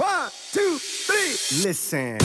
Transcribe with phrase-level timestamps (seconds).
[0.00, 1.68] One, two, three.
[1.68, 2.16] Listen.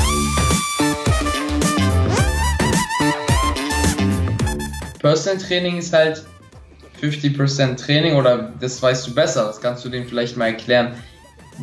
[5.00, 6.24] Personal Training ist halt
[7.02, 10.94] 50% Training oder das weißt du besser, das kannst du dem vielleicht mal erklären,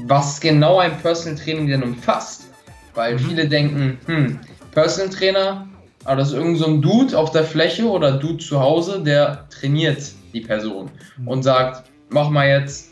[0.05, 2.45] was genau ein Personal Training denn umfasst.
[2.93, 4.39] Weil viele denken, hm,
[4.73, 5.67] Personal Trainer,
[6.05, 9.49] aber das ist irgend so ein Dude auf der Fläche oder Dude zu Hause, der
[9.49, 10.03] trainiert
[10.35, 10.91] die Person
[11.25, 12.91] und sagt, mach mal jetzt,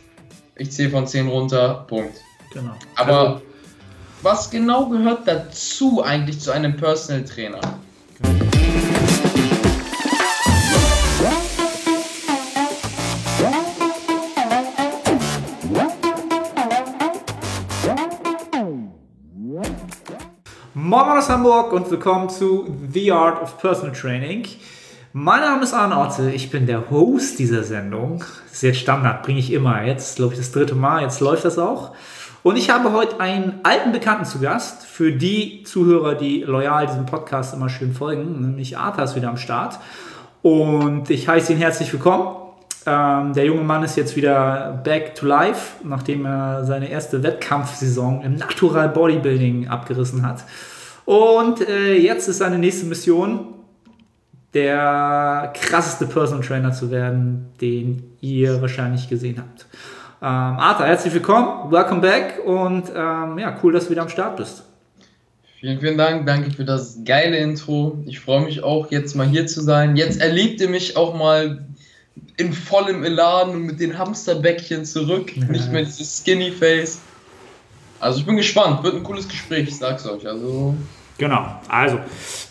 [0.56, 2.14] ich zähle von 10 runter, Punkt.
[2.52, 2.74] Genau.
[2.96, 3.42] Aber Also,
[4.22, 7.60] was genau gehört dazu eigentlich zu einem Personal Trainer?
[20.74, 24.48] Moin aus Hamburg und willkommen zu The Art of Personal Training.
[25.12, 28.24] Mein Name ist Arne Otte, ich bin der Host dieser Sendung.
[28.60, 29.82] Jetzt Standard, bringe ich immer.
[29.84, 31.92] Jetzt glaube ich das dritte Mal, jetzt läuft das auch.
[32.42, 37.04] Und ich habe heute einen alten Bekannten zu Gast, für die Zuhörer, die loyal diesem
[37.04, 39.78] Podcast immer schön folgen, nämlich Arthur ist wieder am Start.
[40.40, 42.34] Und ich heiße ihn herzlich willkommen.
[42.86, 48.22] Ähm, der junge Mann ist jetzt wieder back to life, nachdem er seine erste Wettkampfsaison
[48.22, 50.42] im Natural Bodybuilding abgerissen hat.
[51.04, 53.48] Und äh, jetzt ist seine nächste Mission,
[54.54, 59.66] der krasseste Personal Trainer zu werden, den ihr wahrscheinlich gesehen habt.
[60.22, 64.36] Ähm, Arthur, herzlich willkommen, welcome back und ähm, ja, cool, dass du wieder am Start
[64.36, 64.64] bist.
[65.58, 66.26] Vielen, vielen Dank.
[66.26, 67.96] Danke für das geile Intro.
[68.04, 69.96] Ich freue mich auch, jetzt mal hier zu sein.
[69.96, 71.64] Jetzt erlebt ihr mich auch mal
[72.36, 75.34] in vollem Elan und mit den Hamsterbäckchen zurück.
[75.34, 75.44] Ja.
[75.46, 77.00] Nicht mehr dieses Skinny Face.
[77.98, 78.82] Also ich bin gespannt.
[78.82, 80.28] Wird ein cooles Gespräch, ich sag's euch.
[80.28, 80.74] Also
[81.20, 82.00] Genau, also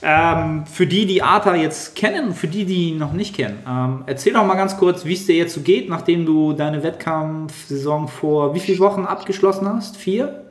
[0.04, 4.04] ähm, für die, die Arthur jetzt kennen, für die, die ihn noch nicht kennen, ähm,
[4.06, 8.08] erzähl doch mal ganz kurz, wie es dir jetzt so geht, nachdem du deine Wettkampfsaison
[8.08, 9.98] vor wie vielen Wochen abgeschlossen hast?
[9.98, 10.46] Vier?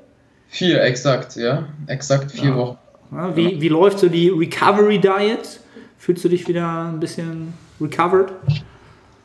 [0.49, 1.69] vier, exakt, ja.
[1.87, 2.57] Exakt vier Ja.
[2.57, 2.79] Wochen.
[3.13, 5.61] Ja, wie, wie läuft so die Recovery Diet?
[5.97, 8.33] Fühlst du dich wieder ein bisschen recovered?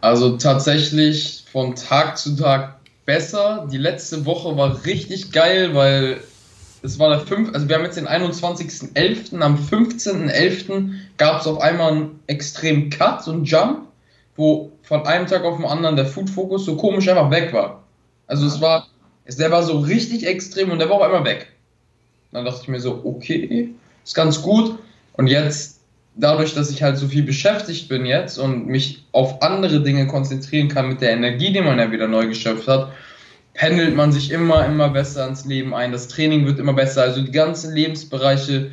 [0.01, 2.75] Also tatsächlich von Tag zu Tag
[3.07, 3.67] besser.
[3.71, 6.21] Die letzte Woche war richtig geil, weil
[6.83, 7.53] es war der 5.
[7.53, 9.39] Also wir haben jetzt den 21.11.
[9.39, 10.91] Am 15.11.
[11.17, 13.87] gab es auf einmal einen extremen Cut, so einen Jump,
[14.35, 17.83] wo von einem Tag auf den anderen der Food Focus so komisch einfach weg war.
[18.27, 18.87] Also es war,
[19.23, 21.47] es, der war so richtig extrem und der war auf einmal weg.
[22.33, 23.69] Dann dachte ich mir so, okay,
[24.03, 24.77] ist ganz gut.
[25.13, 25.79] Und jetzt,
[26.15, 30.67] dadurch, dass ich halt so viel beschäftigt bin jetzt und mich auf andere Dinge konzentrieren
[30.67, 32.91] kann mit der Energie, die man ja wieder neu geschöpft hat,
[33.53, 35.91] pendelt man sich immer, immer besser ins Leben ein.
[35.91, 37.03] Das Training wird immer besser.
[37.03, 38.71] Also die ganzen Lebensbereiche,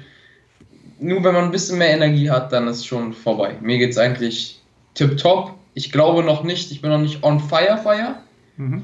[0.98, 3.56] nur wenn man ein bisschen mehr Energie hat, dann ist schon vorbei.
[3.60, 4.60] Mir geht's eigentlich
[4.94, 5.54] tipptopp.
[5.74, 8.16] Ich glaube noch nicht, ich bin noch nicht on fire, fire.
[8.56, 8.82] Mhm.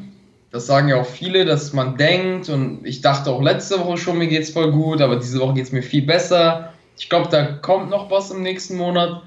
[0.51, 4.19] Das sagen ja auch viele, dass man denkt und ich dachte auch letzte Woche schon,
[4.19, 6.73] mir geht's voll gut, aber diese Woche geht's mir viel besser.
[6.97, 9.23] Ich glaube, da kommt noch was im nächsten Monat.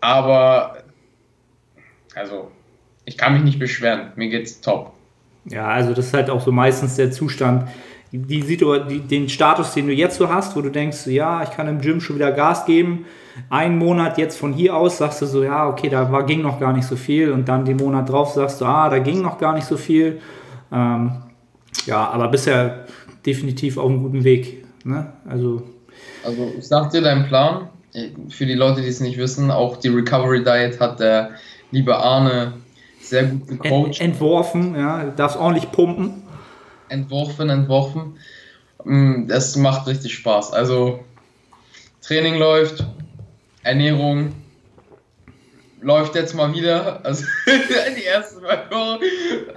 [0.00, 0.82] Aber,
[2.14, 2.50] also,
[3.04, 4.12] ich kann mich nicht beschweren.
[4.16, 4.92] Mir geht's top.
[5.44, 7.68] Ja, also das ist halt auch so meistens der Zustand,
[8.12, 11.68] die, die, den Status, den du jetzt so hast, wo du denkst, ja, ich kann
[11.68, 13.04] im Gym schon wieder Gas geben.
[13.50, 16.58] Einen Monat jetzt von hier aus sagst du so, ja, okay, da war, ging noch
[16.58, 17.30] gar nicht so viel.
[17.30, 20.20] Und dann den Monat drauf sagst du, ah, da ging noch gar nicht so viel.
[20.72, 21.12] Ähm,
[21.86, 22.86] ja, aber bisher
[23.24, 24.64] definitiv auf einem guten Weg.
[24.84, 25.12] Ne?
[25.28, 25.62] Also,
[26.24, 27.68] Also, ich sag dir deinen Plan.
[28.28, 31.30] Für die Leute, die es nicht wissen, auch die Recovery Diet hat der
[31.70, 32.54] liebe Arne
[33.08, 34.00] sehr gut ent, gecoacht.
[34.00, 36.22] entworfen, ja, du darfst ordentlich pumpen.
[36.88, 38.16] entworfen, entworfen.
[38.84, 40.52] Mm, Das macht richtig Spaß.
[40.52, 41.00] Also
[42.02, 42.86] Training läuft,
[43.62, 44.32] Ernährung
[45.80, 47.04] läuft jetzt mal wieder.
[47.04, 47.24] Also
[47.96, 49.00] die ersten Wochen.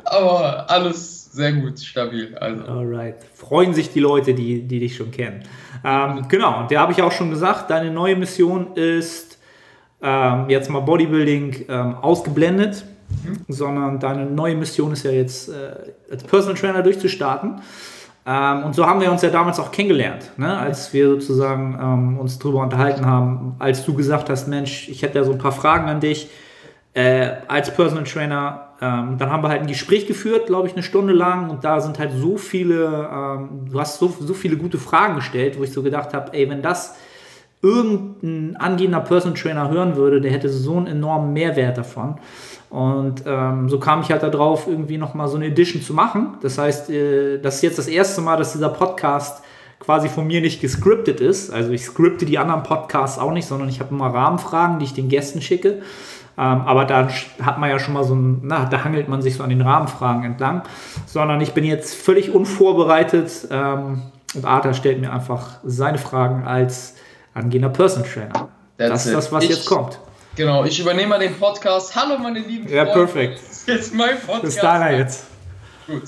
[0.05, 2.35] Aber alles sehr gut, stabil.
[2.37, 3.15] Also Alright.
[3.33, 5.43] Freuen sich die Leute, die, die dich schon kennen.
[5.83, 9.39] Ähm, genau, und der habe ich auch schon gesagt, deine neue Mission ist
[10.03, 12.83] ähm, jetzt mal Bodybuilding ähm, ausgeblendet,
[13.47, 17.61] sondern deine neue Mission ist ja jetzt äh, als Personal Trainer durchzustarten.
[18.25, 20.57] Ähm, und so haben wir uns ja damals auch kennengelernt, ne?
[20.57, 25.17] als wir sozusagen ähm, uns darüber unterhalten haben, als du gesagt hast, Mensch, ich hätte
[25.17, 26.29] ja so ein paar Fragen an dich
[26.93, 28.67] äh, als Personal Trainer.
[28.79, 31.79] Ähm, dann haben wir halt ein Gespräch geführt, glaube ich, eine Stunde lang und da
[31.81, 35.71] sind halt so viele, ähm, du hast so, so viele gute Fragen gestellt, wo ich
[35.71, 36.95] so gedacht habe, ey, wenn das
[37.61, 42.15] irgendein angehender Personal Trainer hören würde, der hätte so einen enormen Mehrwert davon.
[42.69, 46.37] Und ähm, so kam ich halt darauf, irgendwie nochmal so eine Edition zu machen.
[46.41, 49.43] Das heißt, äh, das ist jetzt das erste Mal, dass dieser Podcast
[49.79, 51.51] quasi von mir nicht gescriptet ist.
[51.51, 54.93] Also ich scripte die anderen Podcasts auch nicht, sondern ich habe immer Rahmenfragen, die ich
[54.93, 55.81] den Gästen schicke.
[56.37, 57.09] Ähm, aber da
[57.41, 59.61] hat man ja schon mal so ein, na, da hangelt man sich so an den
[59.61, 60.63] Rahmenfragen entlang.
[61.05, 64.03] Sondern ich bin jetzt völlig unvorbereitet ähm,
[64.33, 66.95] und Arthur stellt mir einfach seine Fragen als
[67.33, 68.49] angehender Person Trainer.
[68.77, 69.99] That's das ist das, was Ich- jetzt kommt.
[70.35, 71.93] Genau, ich übernehme mal den Podcast.
[71.95, 73.05] Hallo meine lieben Ja, Freunde.
[73.05, 73.39] perfekt.
[73.51, 74.43] Das ist jetzt mein Podcast.
[74.43, 75.23] Das ist deiner jetzt.
[75.87, 76.03] Gut.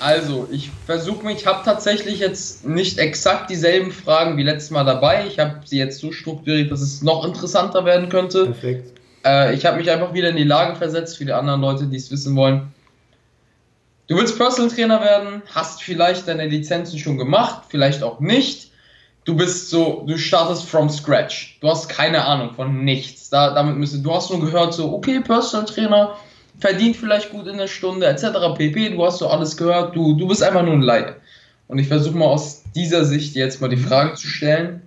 [0.00, 4.84] Also, ich versuche mich, ich habe tatsächlich jetzt nicht exakt dieselben Fragen wie letztes Mal
[4.84, 5.26] dabei.
[5.28, 8.46] Ich habe sie jetzt so strukturiert, dass es noch interessanter werden könnte.
[8.46, 8.98] Perfekt.
[9.24, 11.96] Äh, ich habe mich einfach wieder in die Lage versetzt für die anderen Leute, die
[11.98, 12.72] es wissen wollen.
[14.08, 18.71] Du willst Personal Trainer werden, hast vielleicht deine Lizenzen schon gemacht, vielleicht auch nicht.
[19.24, 21.58] Du bist so, du startest from scratch.
[21.60, 23.30] Du hast keine Ahnung von nichts.
[23.30, 26.16] Da, damit müsste, du hast nur gehört, so, okay, Personal Trainer
[26.58, 28.56] verdient vielleicht gut in der Stunde, etc.
[28.56, 28.90] pp.
[28.90, 29.94] Du hast so alles gehört.
[29.94, 31.16] Du, du bist einfach nur ein Laie.
[31.68, 34.82] Und ich versuche mal aus dieser Sicht jetzt mal die Fragen zu stellen.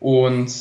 [0.00, 0.52] Und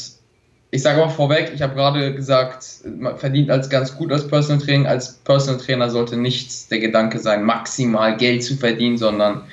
[0.72, 4.64] ich sage mal vorweg, ich habe gerade gesagt, man verdient als ganz gut als Personal
[4.64, 4.88] Training.
[4.88, 9.44] Als Personal Trainer sollte nicht der Gedanke sein, maximal Geld zu verdienen, sondern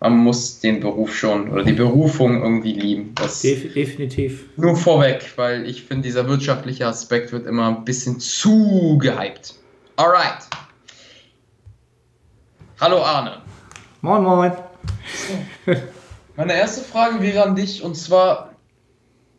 [0.00, 3.14] man muss den Beruf schon oder die Berufung irgendwie lieben.
[3.16, 4.46] Das Def definitiv.
[4.56, 9.54] nur vorweg, weil ich finde, dieser wirtschaftliche Aspekt wird immer ein bisschen zu gehypt.
[9.96, 10.48] Alright.
[12.80, 13.42] Hallo Arne.
[14.00, 14.52] Moin, moin.
[16.36, 18.54] Meine erste Frage wäre an dich und zwar,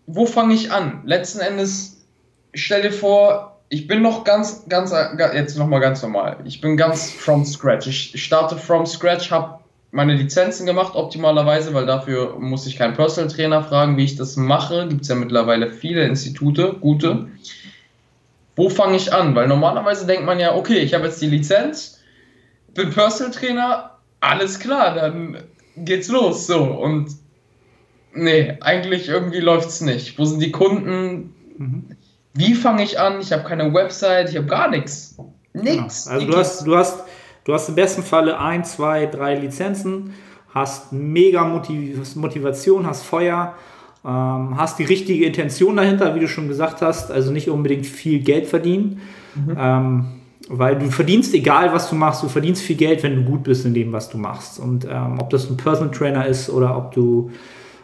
[0.06, 1.02] wo fange ich an?
[1.06, 2.06] Letzten Endes,
[2.54, 4.94] stell dir vor, ich bin noch ganz, ganz,
[5.34, 6.38] jetzt nochmal ganz normal.
[6.44, 7.88] Ich bin ganz from scratch.
[7.88, 9.61] Ich starte from scratch, habe
[9.91, 14.38] meine Lizenzen gemacht, optimalerweise, weil dafür muss ich keinen Personal Trainer fragen, wie ich das
[14.38, 14.88] mache.
[14.88, 17.27] Gibt es ja mittlerweile viele Institute, gute.
[18.55, 19.35] Wo fange ich an?
[19.35, 21.99] Weil normalerweise denkt man ja, okay, ich habe jetzt die Lizenz,
[22.73, 25.38] bin Personal Trainer, alles klar, dann
[25.75, 26.47] geht's los.
[26.47, 27.09] So, und
[28.13, 30.17] nee, eigentlich irgendwie läuft's nicht.
[30.17, 31.33] Wo sind die Kunden?
[31.57, 31.85] Mhm.
[32.33, 33.19] Wie fange ich an?
[33.19, 35.17] Ich habe keine Website, ich habe gar nichts.
[35.53, 36.07] Nix.
[36.07, 37.03] Also du hast, du hast,
[37.45, 40.13] du hast im besten Falle ein, zwei, drei Lizenzen,
[40.53, 43.55] hast mega Motiv Motivation, hast Feuer,
[44.05, 48.19] ähm, hast die richtige Intention dahinter, wie du schon gesagt hast, also nicht unbedingt viel
[48.19, 48.99] Geld verdienen.
[49.57, 50.05] Ähm,
[50.49, 53.65] weil du verdienst, egal was du machst, du verdienst viel Geld, wenn du gut bist
[53.65, 54.59] in dem, was du machst.
[54.59, 57.31] Und ähm, ob das ein Personal Trainer ist oder ob du,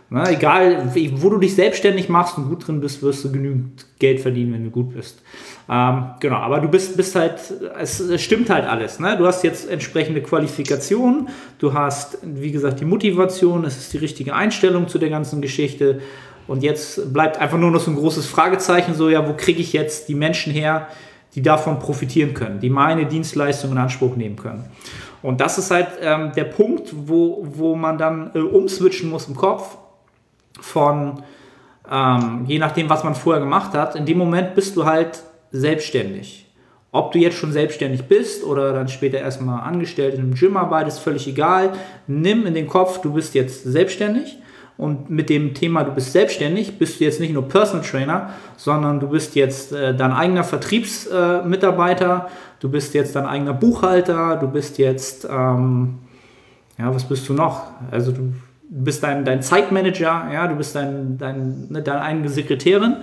[0.10, 3.86] na, egal, wie- wo du dich selbstständig machst und gut drin bist, wirst du genügend
[4.00, 5.22] Geld verdienen, wenn du gut bist.
[5.70, 7.40] Ähm, genau, aber du bist, bist halt,
[7.78, 9.00] es, es stimmt halt alles.
[9.00, 9.18] Ne?
[9.18, 11.28] Du hast jetzt entsprechende Qualifikationen,
[11.60, 16.02] du hast, wie gesagt, die Motivation, es ist die richtige Einstellung zu der ganzen Geschichte.
[16.48, 19.74] Und jetzt bleibt einfach nur noch so ein großes Fragezeichen, so, ja, wo kriege ich
[19.74, 20.88] jetzt die Menschen her,
[21.36, 24.64] die davon profitieren können, die meine Dienstleistung in Anspruch nehmen können.
[25.22, 29.36] Und das ist halt ähm, der Punkt, wo, wo man dann äh, umswitchen muss im
[29.36, 29.78] Kopf
[30.62, 31.22] von,
[31.92, 35.24] ähm, je nachdem, was man vorher gemacht hat, in dem Moment bist du halt
[35.60, 36.46] selbstständig.
[36.92, 41.00] Ob du jetzt schon selbstständig bist oder dann später erstmal angestellt in einem Gym arbeitest,
[41.00, 41.74] völlig egal.
[42.08, 44.38] Nimm in den Kopf, du bist jetzt selbstständig
[44.78, 49.00] und mit dem Thema, du bist selbstständig, bist du jetzt nicht nur Personal Trainer, sondern
[49.00, 54.48] du bist jetzt äh, dein eigener Vertriebsmitarbeiter, äh, du bist jetzt dein eigener Buchhalter, du
[54.48, 55.96] bist jetzt, ähm,
[56.78, 57.64] ja, was bist du noch?
[57.90, 58.34] Also du
[58.70, 62.98] bist dein, dein Zeitmanager, ja, du bist dein, dein, ne, deine eigene Sekretärin.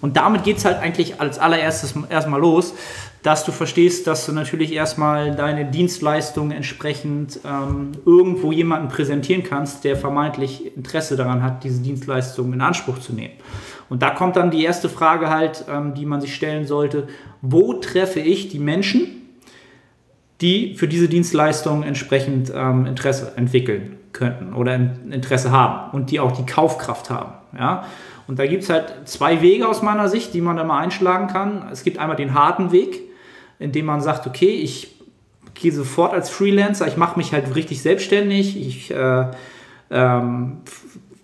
[0.00, 2.74] Und damit geht es halt eigentlich als allererstes erstmal los,
[3.22, 9.84] dass du verstehst, dass du natürlich erstmal deine Dienstleistung entsprechend ähm, irgendwo jemanden präsentieren kannst,
[9.84, 13.34] der vermeintlich Interesse daran hat, diese Dienstleistung in Anspruch zu nehmen.
[13.88, 17.08] Und da kommt dann die erste Frage halt, ähm, die man sich stellen sollte,
[17.42, 19.08] wo treffe ich die Menschen,
[20.40, 26.18] die für diese Dienstleistung entsprechend ähm, Interesse entwickeln könnten oder in, Interesse haben und die
[26.18, 27.32] auch die Kaufkraft haben.
[27.56, 27.84] Ja?
[28.26, 31.28] Und da gibt es halt zwei Wege aus meiner Sicht, die man da mal einschlagen
[31.28, 31.68] kann.
[31.70, 33.02] Es gibt einmal den harten Weg,
[33.58, 34.96] indem man sagt, okay, ich
[35.54, 39.26] gehe sofort als Freelancer, ich mache mich halt richtig selbstständig, ich, äh,
[39.90, 40.58] ähm,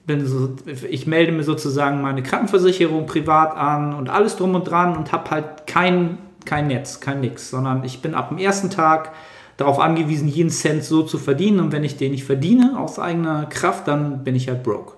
[0.07, 0.57] bin so,
[0.89, 5.31] ich melde mir sozusagen meine Krankenversicherung privat an und alles drum und dran und habe
[5.31, 9.13] halt kein, kein Netz, kein Nix, sondern ich bin ab dem ersten Tag
[9.57, 13.47] darauf angewiesen, jeden Cent so zu verdienen und wenn ich den nicht verdiene aus eigener
[13.47, 14.95] Kraft, dann bin ich halt broke.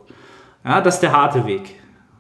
[0.64, 1.76] Ja, das ist der harte Weg.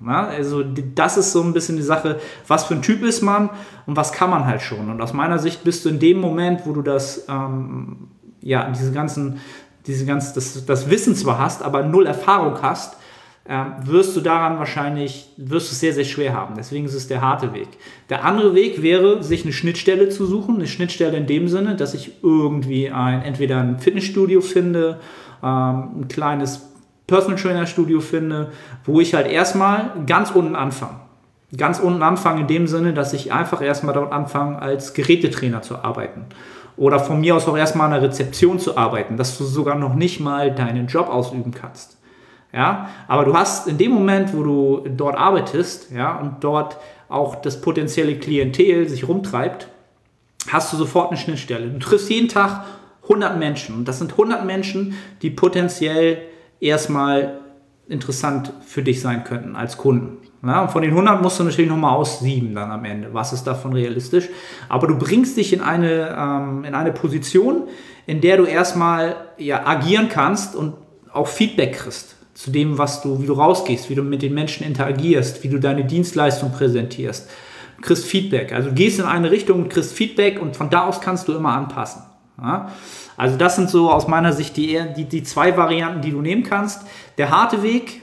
[0.06, 3.48] Ja, also das ist so ein bisschen die Sache, was für ein Typ ist man
[3.86, 4.90] und was kann man halt schon.
[4.90, 8.08] Und aus meiner Sicht bist du in dem Moment, wo du das, ähm,
[8.40, 9.40] ja, diese ganzen,
[9.86, 12.96] diese ganzen, das, das Wissen zwar hast, aber null Erfahrung hast,
[13.46, 16.54] wirst du daran wahrscheinlich, wirst du sehr, sehr schwer haben.
[16.56, 17.68] Deswegen ist es der harte Weg.
[18.08, 20.56] Der andere Weg wäre, sich eine Schnittstelle zu suchen.
[20.56, 25.00] Eine Schnittstelle in dem Sinne, dass ich irgendwie ein, entweder ein Fitnessstudio finde,
[25.42, 26.70] ähm, ein kleines
[27.06, 28.50] Personal Trainer Studio finde,
[28.84, 31.00] wo ich halt erstmal ganz unten anfange.
[31.54, 35.76] ganz unten anfangen in dem Sinne, dass ich einfach erstmal dort anfange, als Gerätetrainer zu
[35.84, 36.24] arbeiten.
[36.76, 39.94] Oder von mir aus auch erstmal an der Rezeption zu arbeiten, dass du sogar noch
[39.94, 41.98] nicht mal deinen Job ausüben kannst.
[42.54, 47.34] Ja, aber du hast in dem Moment, wo du dort arbeitest, ja, und dort auch
[47.34, 49.68] das potenzielle Klientel sich rumtreibt,
[50.48, 51.66] hast du sofort eine Schnittstelle.
[51.66, 52.64] Du triffst jeden Tag
[53.02, 56.18] 100 Menschen und das sind 100 Menschen, die potenziell
[56.60, 57.40] erstmal
[57.88, 60.18] interessant für dich sein könnten als Kunden.
[60.46, 63.12] Ja, und von den 100 musst du natürlich nochmal aussieben dann am Ende.
[63.12, 64.28] Was ist davon realistisch?
[64.68, 67.64] Aber du bringst dich in eine, ähm, in eine Position,
[68.06, 70.74] in der du erstmal ja, agieren kannst und
[71.12, 74.66] auch Feedback kriegst zu dem, was du, wie du rausgehst, wie du mit den Menschen
[74.66, 77.28] interagierst, wie du deine Dienstleistung präsentierst.
[77.76, 78.52] Du kriegst Feedback.
[78.52, 81.32] Also du gehst in eine Richtung und kriegst Feedback und von da aus kannst du
[81.32, 82.02] immer anpassen.
[82.40, 82.70] Ja?
[83.16, 86.42] Also das sind so aus meiner Sicht die, die, die zwei Varianten, die du nehmen
[86.42, 86.82] kannst.
[87.18, 88.02] Der harte Weg,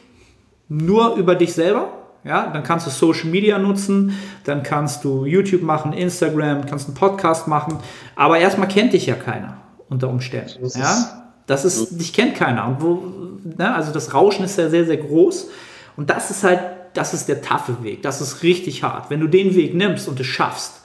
[0.69, 1.89] nur über dich selber.
[2.23, 6.93] Ja, dann kannst du Social Media nutzen, dann kannst du YouTube machen, Instagram, kannst einen
[6.93, 7.79] Podcast machen.
[8.15, 9.57] Aber erstmal kennt dich ja keiner
[9.89, 10.61] unter Umständen.
[10.61, 12.67] Das ja, das ist, dich kennt keiner.
[12.67, 13.03] Und wo,
[13.43, 15.49] ne, also das Rauschen ist ja sehr, sehr groß.
[15.97, 16.59] Und das ist halt,
[16.93, 18.01] das ist der taffe Weg.
[18.03, 19.09] Das ist richtig hart.
[19.09, 20.81] Wenn du den Weg nimmst und es schaffst,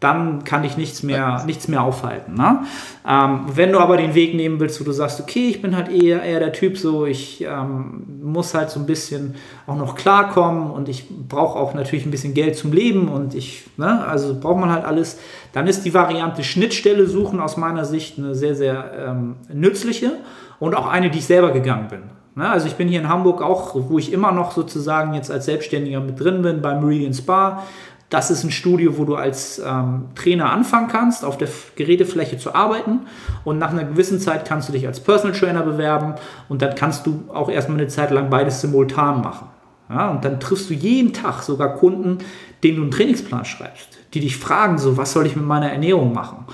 [0.00, 2.34] dann kann dich nichts mehr, nichts mehr aufhalten.
[2.34, 2.64] Ne?
[3.06, 5.90] Ähm, wenn du aber den Weg nehmen willst, wo du sagst, okay, ich bin halt
[5.90, 9.34] eher, eher der Typ, so ich ähm, muss halt so ein bisschen
[9.66, 13.64] auch noch klarkommen und ich brauche auch natürlich ein bisschen Geld zum Leben und ich,
[13.76, 15.18] ne, also braucht man halt alles,
[15.52, 20.12] dann ist die Variante Schnittstelle suchen aus meiner Sicht eine sehr, sehr ähm, nützliche
[20.60, 22.02] und auch eine, die ich selber gegangen bin.
[22.36, 22.48] Ne?
[22.48, 26.00] Also ich bin hier in Hamburg auch, wo ich immer noch sozusagen jetzt als Selbstständiger
[26.00, 27.62] mit drin bin, bei Meridian Spa
[28.10, 32.54] das ist ein Studio, wo du als ähm, Trainer anfangen kannst, auf der Gerätefläche zu
[32.56, 33.02] arbeiten.
[33.44, 36.14] Und nach einer gewissen Zeit kannst du dich als Personal Trainer bewerben.
[36.48, 39.46] Und dann kannst du auch erstmal eine Zeit lang beides simultan machen.
[39.88, 42.18] Ja, und dann triffst du jeden Tag sogar Kunden,
[42.62, 46.12] denen du einen Trainingsplan schreibst, die dich fragen, so, was soll ich mit meiner Ernährung
[46.12, 46.46] machen?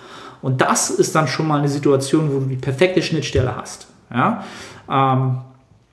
[0.43, 3.89] Und das ist dann schon mal eine Situation, wo du die perfekte Schnittstelle hast.
[4.13, 4.45] Ja?
[4.91, 5.39] Ähm,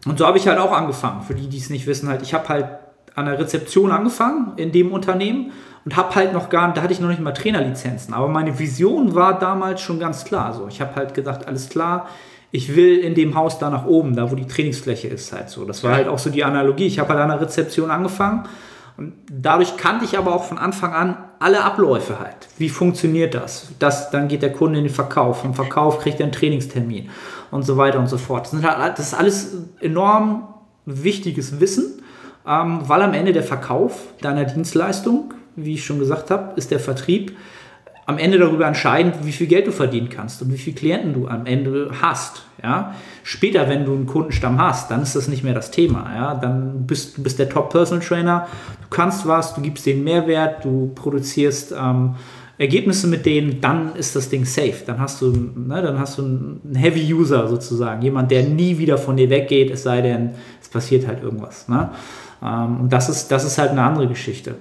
[0.05, 1.21] und so habe ich halt auch angefangen.
[1.21, 2.65] Für die, die es nicht wissen, halt, ich habe halt
[3.15, 5.51] an der Rezeption angefangen in dem Unternehmen
[5.85, 9.15] und habe halt noch gar, da hatte ich noch nicht mal Trainerlizenzen, aber meine Vision
[9.15, 10.53] war damals schon ganz klar.
[10.53, 12.07] So, ich habe halt gedacht, alles klar,
[12.51, 15.65] ich will in dem Haus da nach oben, da wo die Trainingsfläche ist, halt so.
[15.65, 16.85] Das war halt auch so die Analogie.
[16.85, 18.43] Ich habe halt an der Rezeption angefangen
[18.97, 22.47] und dadurch kannte ich aber auch von Anfang an alle Abläufe halt.
[22.57, 23.69] Wie funktioniert das?
[23.79, 25.41] das dann geht der Kunde in den Verkauf.
[25.41, 27.09] Vom Verkauf kriegt er einen Trainingstermin
[27.51, 28.51] und so weiter und so fort.
[28.51, 30.47] Das, halt, das ist alles enorm
[30.85, 32.03] wichtiges Wissen
[32.45, 36.79] ähm, weil am Ende der Verkauf deiner Dienstleistung, wie ich schon gesagt habe, ist der
[36.79, 37.37] Vertrieb
[38.05, 41.27] am Ende darüber entscheidend, wie viel Geld du verdienen kannst und wie viele Klienten du
[41.27, 42.43] am Ende hast.
[42.61, 42.95] Ja?
[43.23, 46.11] Später, wenn du einen Kundenstamm hast, dann ist das nicht mehr das Thema.
[46.15, 46.35] Ja?
[46.35, 48.47] Dann bist du bist der Top-Personal-Trainer,
[48.81, 52.15] du kannst was, du gibst denen Mehrwert, du produzierst ähm,
[52.57, 54.83] Ergebnisse mit denen, dann ist das Ding safe.
[54.85, 59.17] Dann hast du, ne, dann hast du einen Heavy-User sozusagen, jemand, der nie wieder von
[59.17, 60.31] dir weggeht, es sei denn,
[60.61, 61.67] es passiert halt irgendwas.
[61.67, 61.89] Ne?
[62.43, 64.55] Ähm, und das ist, das ist halt eine andere Geschichte.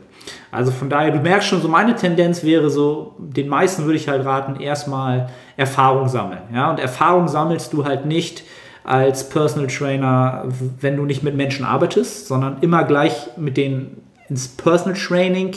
[0.51, 4.09] Also von daher, du merkst schon, so meine Tendenz wäre so, den meisten würde ich
[4.09, 6.43] halt raten, erstmal Erfahrung sammeln.
[6.55, 6.71] Ja?
[6.71, 8.45] Und Erfahrung sammelst du halt nicht
[8.85, 10.45] als Personal Trainer,
[10.81, 15.55] wenn du nicht mit Menschen arbeitest, sondern immer gleich mit denen ins Personal Training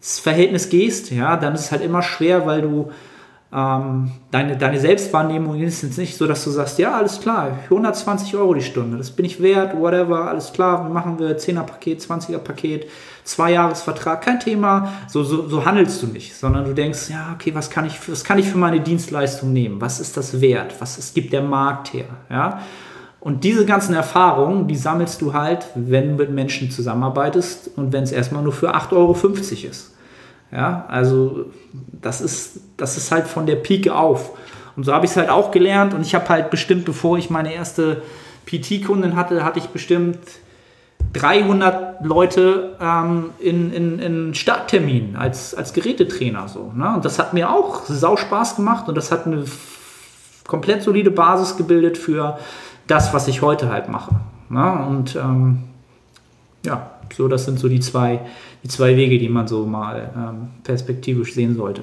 [0.00, 2.90] Verhältnis gehst, ja, dann ist es halt immer schwer, weil du
[3.54, 8.34] ähm, deine, deine Selbstwahrnehmung ist jetzt nicht so, dass du sagst, ja, alles klar, 120
[8.36, 12.86] Euro die Stunde, das bin ich wert, whatever, alles klar, machen wir 10er-Paket, 20er-Paket,
[13.24, 14.92] Zwei-Jahres-Vertrag, kein Thema.
[15.06, 18.24] So, so, so handelst du nicht, sondern du denkst, ja, okay, was kann ich, was
[18.24, 19.80] kann ich für meine Dienstleistung nehmen?
[19.80, 20.74] Was ist das wert?
[20.80, 22.06] Was ist, gibt der Markt her?
[22.28, 22.60] Ja?
[23.20, 28.02] Und diese ganzen Erfahrungen, die sammelst du halt, wenn du mit Menschen zusammenarbeitest und wenn
[28.02, 29.12] es erstmal nur für 8,50 Euro
[29.70, 29.91] ist.
[30.52, 31.46] Ja, also
[32.00, 34.32] das ist, das ist halt von der Pike auf.
[34.76, 37.30] Und so habe ich es halt auch gelernt und ich habe halt bestimmt, bevor ich
[37.30, 38.02] meine erste
[38.46, 40.18] PT-Kundin hatte, hatte ich bestimmt
[41.14, 46.48] 300 Leute ähm, in, in, in Startterminen als, als Gerätetrainer.
[46.48, 46.94] So, ne?
[46.94, 49.44] Und das hat mir auch sau Spaß gemacht und das hat eine
[50.46, 52.38] komplett solide Basis gebildet für
[52.86, 54.16] das, was ich heute halt mache.
[54.48, 54.86] Ne?
[54.86, 55.64] Und ähm,
[56.64, 58.20] ja, so das sind so die zwei,
[58.62, 61.82] die zwei Wege, die man so mal ähm, perspektivisch sehen sollte.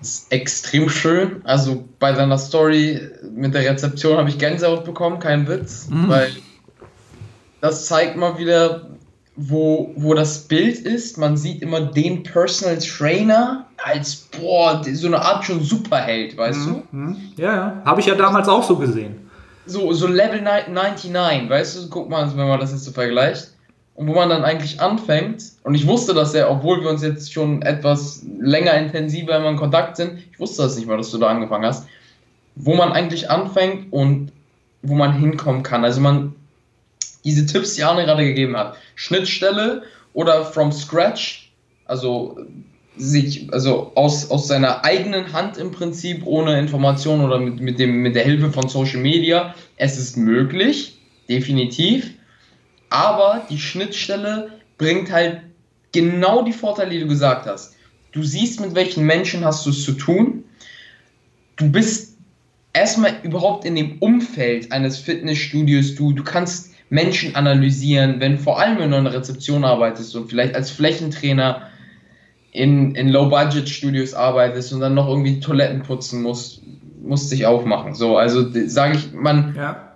[0.00, 1.40] Das ist extrem schön.
[1.44, 3.00] Also bei deiner Story
[3.34, 6.08] mit der Rezeption habe ich Gänsehaut bekommen, kein Witz, mhm.
[6.08, 6.30] weil
[7.60, 8.88] das zeigt mal wieder,
[9.34, 11.18] wo, wo das Bild ist.
[11.18, 16.82] Man sieht immer den Personal Trainer als, boah, so eine Art schon Superheld, weißt mhm.
[16.90, 16.96] du?
[16.96, 17.16] Mhm.
[17.36, 17.82] Ja, ja.
[17.84, 19.28] Habe ich ja damals auch so gesehen.
[19.66, 21.88] So, so Level 99, weißt du?
[21.88, 23.52] Guck mal, wenn man das jetzt so vergleicht.
[23.98, 27.32] Und wo man dann eigentlich anfängt, und ich wusste das ja, obwohl wir uns jetzt
[27.32, 31.18] schon etwas länger intensiver immer in Kontakt sind, ich wusste das nicht mal, dass du
[31.18, 31.84] da angefangen hast,
[32.54, 34.30] wo man eigentlich anfängt und
[34.82, 35.84] wo man hinkommen kann.
[35.84, 36.36] Also man,
[37.24, 41.50] diese Tipps, die Arne gerade gegeben hat, Schnittstelle oder from scratch,
[41.84, 42.38] also
[42.96, 47.96] sich, also aus, aus seiner eigenen Hand im Prinzip, ohne Information oder mit, mit, dem,
[48.02, 52.12] mit der Hilfe von Social Media, es ist möglich, definitiv,
[52.90, 55.42] aber die Schnittstelle bringt halt
[55.92, 57.74] genau die Vorteile, die du gesagt hast.
[58.12, 60.44] Du siehst, mit welchen Menschen hast du es zu tun.
[61.56, 62.16] Du bist
[62.72, 68.78] erstmal überhaupt in dem Umfeld eines Fitnessstudios, du, du kannst Menschen analysieren, wenn vor allem
[68.78, 71.68] wenn du in einer Rezeption arbeitest und vielleicht als Flächentrainer
[72.52, 76.62] in, in Low-Budget-Studios arbeitest und dann noch irgendwie Toiletten putzen musst,
[77.02, 77.94] musst dich aufmachen.
[77.94, 79.87] So, also sage ich, man, ja.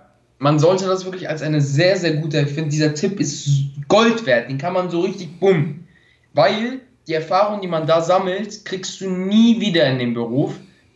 [0.43, 3.49] Man sollte das wirklich als eine sehr, sehr gute, ich finde, dieser Tipp ist
[3.87, 5.85] Gold wert, den kann man so richtig bumm.
[6.33, 10.53] Weil die Erfahrung, die man da sammelt, kriegst du nie wieder in den Beruf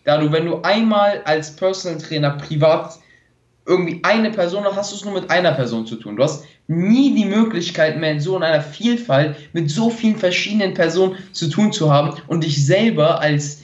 [0.07, 2.97] da du, wenn du einmal als Personal Trainer privat
[3.65, 6.15] irgendwie eine Person hast, hast du es nur mit einer Person zu tun.
[6.15, 11.17] Du hast nie die Möglichkeit mehr in so einer Vielfalt mit so vielen verschiedenen Personen
[11.33, 13.63] zu tun zu haben und dich selber als,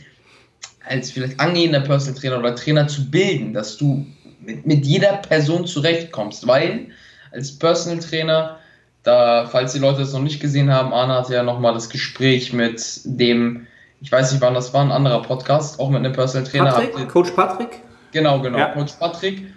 [0.85, 4.05] als vielleicht angehender Personal Trainer oder Trainer zu bilden, dass du
[4.45, 6.87] mit, mit jeder Person zurechtkommst, weil
[7.31, 8.59] als Personal Trainer,
[9.03, 12.53] da, falls die Leute es noch nicht gesehen haben, Arne hatte ja nochmal das Gespräch
[12.53, 13.67] mit dem
[14.03, 16.73] ich weiß nicht wann das war, ein anderer Podcast, auch mit einem Personal Trainer.
[16.73, 17.79] Patrick, ihr, Coach Patrick?
[18.11, 18.67] Genau, genau, ja.
[18.67, 19.47] Coach Patrick.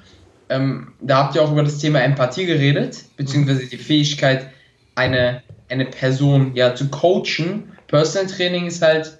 [0.49, 4.47] Ähm, da habt ihr auch über das Thema Empathie geredet, beziehungsweise die Fähigkeit,
[4.95, 7.73] eine, eine Person ja zu coachen.
[7.88, 9.19] Personal Training ist halt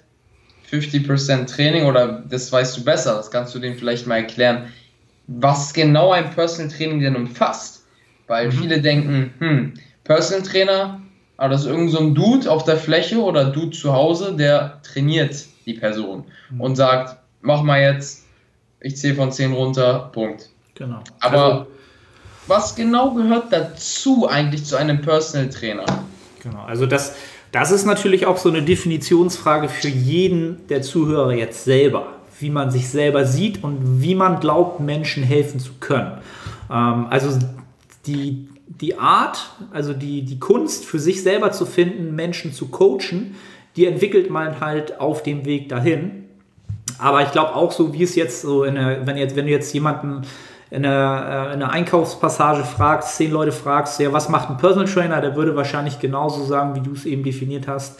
[0.71, 4.71] 50% Training oder das weißt du besser, das kannst du denen vielleicht mal erklären,
[5.27, 7.85] was genau ein Personal Training denn umfasst.
[8.27, 8.51] Weil mhm.
[8.51, 11.01] viele denken, hm, Personal Trainer,
[11.37, 14.81] aber das ist irgend so ein Dude auf der Fläche oder Dude zu Hause, der
[14.83, 16.61] trainiert die Person mhm.
[16.61, 18.25] und sagt, mach mal jetzt,
[18.79, 20.49] ich zähle von 10 runter, Punkt.
[20.75, 20.99] Genau.
[21.19, 21.67] Aber also,
[22.47, 25.85] was genau gehört dazu eigentlich zu einem Personal Trainer?
[26.41, 27.15] Genau, also das,
[27.51, 32.71] das ist natürlich auch so eine Definitionsfrage für jeden der Zuhörer jetzt selber, wie man
[32.71, 36.19] sich selber sieht und wie man glaubt, Menschen helfen zu können.
[36.71, 37.37] Ähm, also
[38.05, 43.35] die, die Art, also die, die Kunst für sich selber zu finden, Menschen zu coachen,
[43.75, 46.25] die entwickelt man halt auf dem Weg dahin.
[46.99, 49.51] Aber ich glaube auch so, wie es jetzt so, in der, wenn, jetzt, wenn du
[49.51, 50.23] jetzt jemanden
[50.69, 55.21] in einer, äh, in Einkaufspassage fragst, zehn Leute fragst, ja, was macht ein Personal Trainer,
[55.21, 57.99] der würde wahrscheinlich genauso sagen, wie du es eben definiert hast.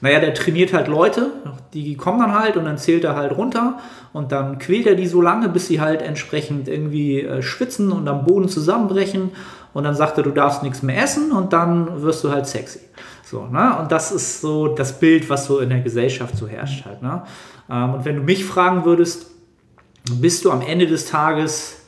[0.00, 1.32] Naja, der trainiert halt Leute,
[1.72, 3.78] die kommen dann halt und dann zählt er halt runter
[4.12, 8.08] und dann quält er die so lange, bis sie halt entsprechend irgendwie äh, schwitzen und
[8.08, 9.30] am Boden zusammenbrechen
[9.74, 12.80] und dann sagt er, du darfst nichts mehr essen und dann wirst du halt sexy.
[13.24, 13.78] So, ne?
[13.78, 17.02] Und das ist so das Bild, was so in der Gesellschaft so herrscht halt.
[17.02, 17.22] Ne?
[17.70, 19.26] Ähm, und wenn du mich fragen würdest,
[20.10, 21.82] bist du am Ende des Tages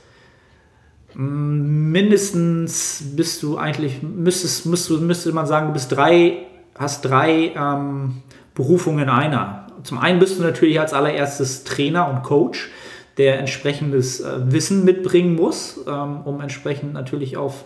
[1.14, 6.46] mm, mindestens bist du eigentlich, müsstest, müsste, müsste man sagen, du bist drei,
[6.80, 8.22] hast drei ähm,
[8.54, 9.66] Berufungen in einer.
[9.84, 12.70] Zum einen bist du natürlich als allererstes Trainer und Coach
[13.18, 17.64] der entsprechendes äh, Wissen mitbringen muss, ähm, um entsprechend natürlich auf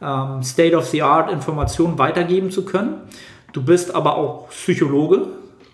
[0.00, 2.94] ähm, State-of-the-Art Informationen weitergeben zu können.
[3.52, 5.26] Du bist aber auch Psychologe,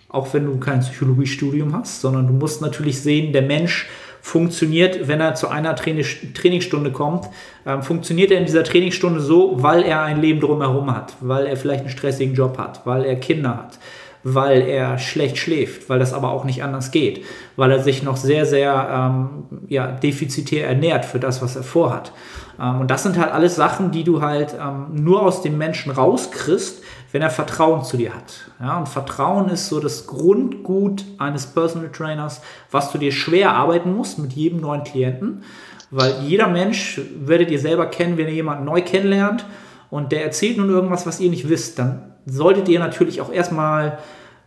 [0.08, 3.88] auch wenn du kein Psychologiestudium hast, sondern du musst natürlich sehen, der Mensch
[4.22, 7.28] funktioniert, wenn er zu einer Trainingsstunde kommt,
[7.66, 11.56] ähm, funktioniert er in dieser Trainingsstunde so, weil er ein Leben drumherum hat, weil er
[11.56, 13.78] vielleicht einen stressigen Job hat, weil er Kinder hat,
[14.22, 17.24] weil er schlecht schläft, weil das aber auch nicht anders geht,
[17.56, 19.28] weil er sich noch sehr, sehr ähm,
[19.68, 22.12] ja, defizitär ernährt für das, was er vorhat.
[22.61, 25.90] Ähm, und das sind halt alles Sachen, die du halt ähm, nur aus dem Menschen
[25.90, 26.82] rauskriegst,
[27.12, 28.51] wenn er Vertrauen zu dir hat.
[28.59, 33.94] Ja, und Vertrauen ist so das Grundgut eines Personal Trainers, was du dir schwer arbeiten
[33.94, 35.44] musst mit jedem neuen Klienten,
[35.90, 39.44] weil jeder Mensch werdet ihr selber kennen, wenn ihr jemanden neu kennenlernt
[39.90, 43.98] und der erzählt nun irgendwas, was ihr nicht wisst, dann solltet ihr natürlich auch erstmal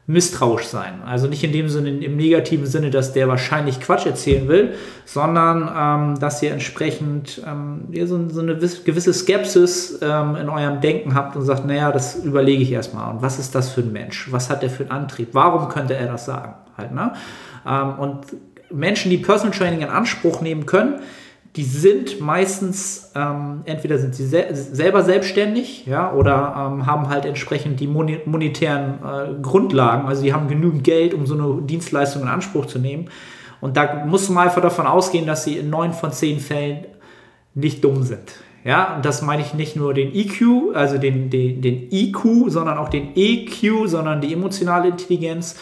[0.07, 1.01] misstrauisch sein.
[1.03, 5.69] Also nicht in dem Sinne, im negativen Sinne, dass der wahrscheinlich Quatsch erzählen will, sondern
[5.75, 11.15] ähm, dass ihr entsprechend ähm, ihr so, so, eine gewisse Skepsis ähm, in eurem Denken
[11.15, 13.11] habt und sagt, naja, das überlege ich erstmal.
[13.15, 14.31] Und was ist das für ein Mensch?
[14.31, 15.29] Was hat der für einen Antrieb?
[15.31, 16.53] Warum könnte er das sagen?
[16.77, 17.13] Halt, ne?
[17.67, 18.25] Ähm, und
[18.71, 20.99] Menschen, die Personal Training in Anspruch nehmen können,
[21.55, 27.25] die sind meistens, ähm, entweder sind sie sel selber selbstständig, ja, oder ähm, haben halt
[27.25, 32.27] entsprechend die monetären äh, Grundlagen, also die haben genügend Geld, um so eine Dienstleistung in
[32.27, 33.09] Anspruch zu nehmen.
[33.61, 36.85] Und da muss man einfach davon ausgehen, dass sie in neun von zehn Fällen
[37.53, 38.35] nicht dumm sind.
[38.65, 42.77] Ja, und das meine ich nicht nur den EQ, also den, den, den IQ, sondern
[42.77, 45.55] auch den EQ, sondern die emotionale Intelligenz.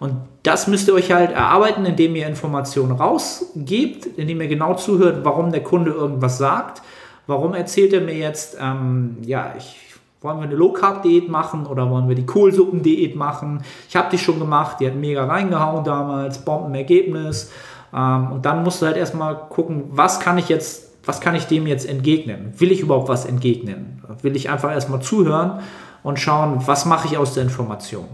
[0.00, 5.24] Und das müsst ihr euch halt erarbeiten, indem ihr Informationen rausgebt, indem ihr genau zuhört,
[5.24, 6.82] warum der Kunde irgendwas sagt.
[7.26, 9.76] Warum erzählt er mir jetzt, ähm, ja, ich,
[10.20, 13.62] wollen wir eine Low Carb Diät machen oder wollen wir die Kohlsuppen Diät machen?
[13.88, 17.50] Ich habe die schon gemacht, die hat mega reingehauen damals, Bombenergebnis.
[17.92, 21.46] Ähm, und dann musst du halt erstmal gucken, was kann ich jetzt was kann ich
[21.46, 22.52] dem jetzt entgegnen?
[22.58, 24.02] Will ich überhaupt was entgegnen?
[24.20, 25.60] Will ich einfach erstmal zuhören
[26.02, 28.04] und schauen, was mache ich aus der Information?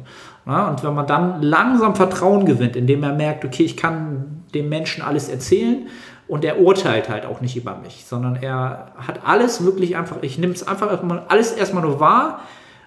[0.47, 4.69] Ja, und wenn man dann langsam Vertrauen gewinnt, indem er merkt, okay, ich kann dem
[4.69, 5.87] Menschen alles erzählen
[6.29, 10.39] und er urteilt halt auch nicht über mich, sondern er hat alles wirklich einfach, ich
[10.39, 12.41] nehme es einfach erstmal, alles erstmal nur wahr,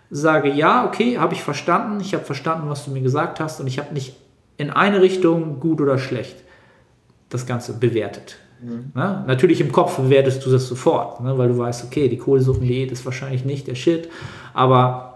[0.10, 3.68] sage ja, okay, habe ich verstanden, ich habe verstanden, was du mir gesagt hast und
[3.68, 4.16] ich habe nicht
[4.58, 6.44] in eine Richtung gut oder schlecht
[7.30, 8.38] das Ganze bewertet.
[8.62, 8.92] Mhm.
[8.94, 12.92] Na, natürlich im Kopf bewertest du das sofort, ne, weil du weißt, okay, die Kohlsuppendiät
[12.92, 14.10] ist wahrscheinlich nicht der Shit,
[14.54, 15.07] aber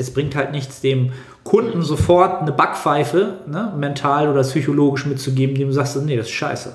[0.00, 1.12] es bringt halt nichts, dem
[1.44, 6.32] Kunden sofort eine Backpfeife ne, mental oder psychologisch mitzugeben, dem du sagst, nee, das ist
[6.32, 6.74] scheiße.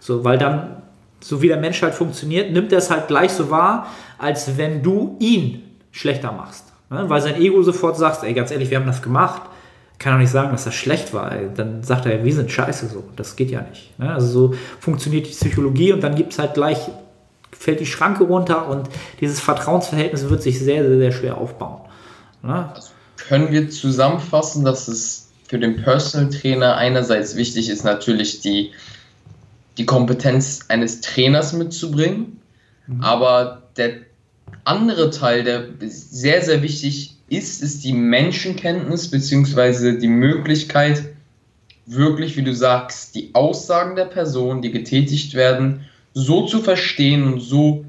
[0.00, 0.82] So, weil dann,
[1.20, 3.86] so wie der Mensch halt funktioniert, nimmt er es halt gleich so wahr,
[4.18, 6.64] als wenn du ihn schlechter machst.
[6.90, 9.42] Ne, weil sein Ego sofort sagt, ey, ganz ehrlich, wir haben das gemacht
[9.98, 11.30] kann auch nicht sagen, dass das schlecht war.
[11.56, 13.04] Dann sagt er, wir sind scheiße so.
[13.16, 13.98] Das geht ja nicht.
[13.98, 14.12] Ne?
[14.12, 16.78] Also so funktioniert die Psychologie und dann gibt es halt gleich,
[17.52, 18.88] fällt die Schranke runter und
[19.20, 21.80] dieses Vertrauensverhältnis wird sich sehr, sehr, sehr schwer aufbauen.
[22.44, 22.70] Ne?
[22.74, 28.72] Also können wir zusammenfassen, dass es für den Personal Trainer einerseits wichtig ist, natürlich die,
[29.78, 32.40] die Kompetenz eines Trainers mitzubringen,
[32.86, 33.00] mhm.
[33.00, 33.94] aber der
[34.64, 39.98] andere Teil, der sehr, sehr wichtig ist, ist die Menschenkenntnis bzw.
[39.98, 41.04] die Möglichkeit,
[41.86, 47.40] wirklich, wie du sagst, die Aussagen der Person, die getätigt werden, so zu verstehen und
[47.40, 47.84] so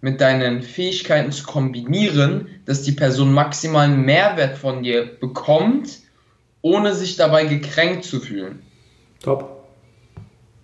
[0.00, 5.98] mit deinen Fähigkeiten zu kombinieren, dass die Person maximalen Mehrwert von dir bekommt,
[6.62, 8.62] ohne sich dabei gekränkt zu fühlen.
[9.22, 9.66] Top.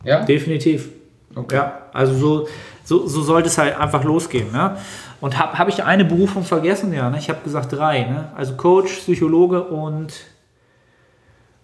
[0.04, 0.24] Ja?
[0.24, 0.88] Definitiv.
[1.34, 1.56] Okay.
[1.56, 2.48] Ja, also so,
[2.84, 4.52] so, so sollte es halt einfach losgehen.
[4.52, 4.76] Ne?
[5.20, 6.92] Und habe hab ich eine Berufung vergessen?
[6.92, 7.18] Ja, ne?
[7.18, 8.04] ich habe gesagt drei.
[8.04, 8.30] Ne?
[8.36, 10.12] Also Coach, Psychologe und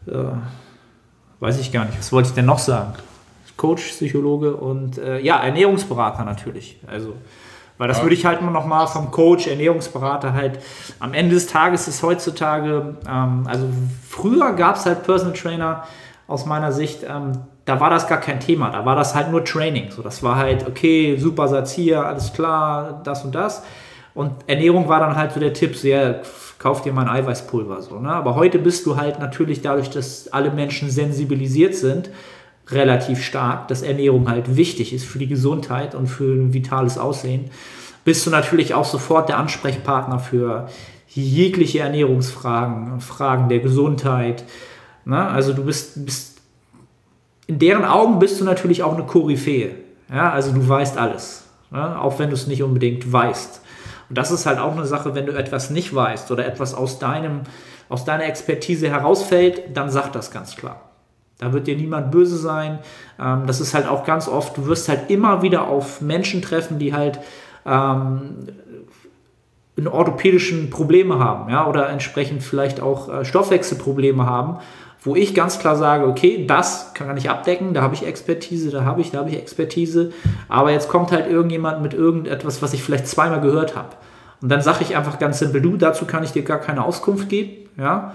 [0.06, 0.12] äh,
[1.38, 2.94] weiß ich gar nicht, was wollte ich denn noch sagen?
[3.56, 6.80] Coach, Psychologe und äh, ja, Ernährungsberater natürlich.
[6.86, 7.14] Also,
[7.80, 8.04] weil das ja.
[8.04, 10.58] würde ich halt noch mal vom Coach, Ernährungsberater halt
[10.98, 13.66] am Ende des Tages ist heutzutage, ähm, also
[14.06, 15.84] früher gab es halt Personal Trainer
[16.28, 17.32] aus meiner Sicht, ähm,
[17.64, 19.90] da war das gar kein Thema, da war das halt nur Training.
[19.92, 23.62] So, das war halt, okay, super Satz hier, alles klar, das und das.
[24.12, 26.20] Und Ernährung war dann halt so der Tipp, sehr,
[26.58, 27.80] kauf dir mal ein Eiweißpulver.
[27.80, 28.10] So, ne?
[28.10, 32.10] Aber heute bist du halt natürlich dadurch, dass alle Menschen sensibilisiert sind,
[32.72, 37.50] relativ stark, dass Ernährung halt wichtig ist für die Gesundheit und für ein vitales Aussehen,
[38.04, 40.68] bist du natürlich auch sofort der Ansprechpartner für
[41.08, 44.44] jegliche Ernährungsfragen, Fragen der Gesundheit.
[45.04, 45.26] Ne?
[45.26, 46.40] Also du bist, bist
[47.46, 49.72] in deren Augen bist du natürlich auch eine Koryphäe.
[50.12, 53.60] Ja, also du weißt alles, ja, auch wenn du es nicht unbedingt weißt.
[54.08, 56.98] Und das ist halt auch eine Sache, wenn du etwas nicht weißt oder etwas aus,
[56.98, 57.42] deinem,
[57.88, 60.89] aus deiner Expertise herausfällt, dann sag das ganz klar.
[61.40, 62.78] Da wird dir niemand böse sein.
[63.18, 66.78] Ähm, das ist halt auch ganz oft, du wirst halt immer wieder auf Menschen treffen,
[66.78, 67.18] die halt
[67.66, 68.20] ähm,
[69.90, 74.58] orthopädischen Probleme haben, ja, oder entsprechend vielleicht auch äh, Stoffwechselprobleme haben
[75.02, 78.84] wo ich ganz klar sage, okay, das kann ich abdecken, da habe ich Expertise, da
[78.84, 80.12] habe ich, da habe ich Expertise,
[80.48, 83.96] aber jetzt kommt halt irgendjemand mit irgendetwas, was ich vielleicht zweimal gehört habe.
[84.42, 87.28] Und dann sage ich einfach ganz simpel, du, dazu kann ich dir gar keine Auskunft
[87.28, 88.14] geben, ja.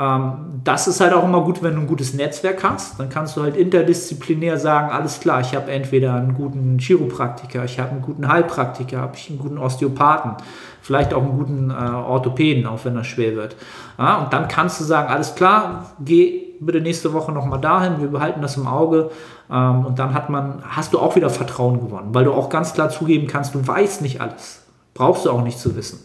[0.00, 2.98] Ähm, das ist halt auch immer gut, wenn du ein gutes Netzwerk hast.
[2.98, 7.78] Dann kannst du halt interdisziplinär sagen, alles klar, ich habe entweder einen guten Chiropraktiker, ich
[7.78, 10.36] habe einen guten Heilpraktiker, habe ich einen guten Osteopathen,
[10.80, 13.56] vielleicht auch einen guten äh, Orthopäden, auch wenn das schwer wird.
[13.98, 18.08] Ja, und dann kannst du sagen, alles klar, geh bitte nächste Woche nochmal dahin, wir
[18.08, 19.10] behalten das im Auge.
[19.50, 22.72] Ähm, und dann hat man, hast du auch wieder Vertrauen gewonnen, weil du auch ganz
[22.72, 24.62] klar zugeben kannst, du weißt nicht alles.
[24.94, 26.00] Brauchst du auch nicht zu wissen.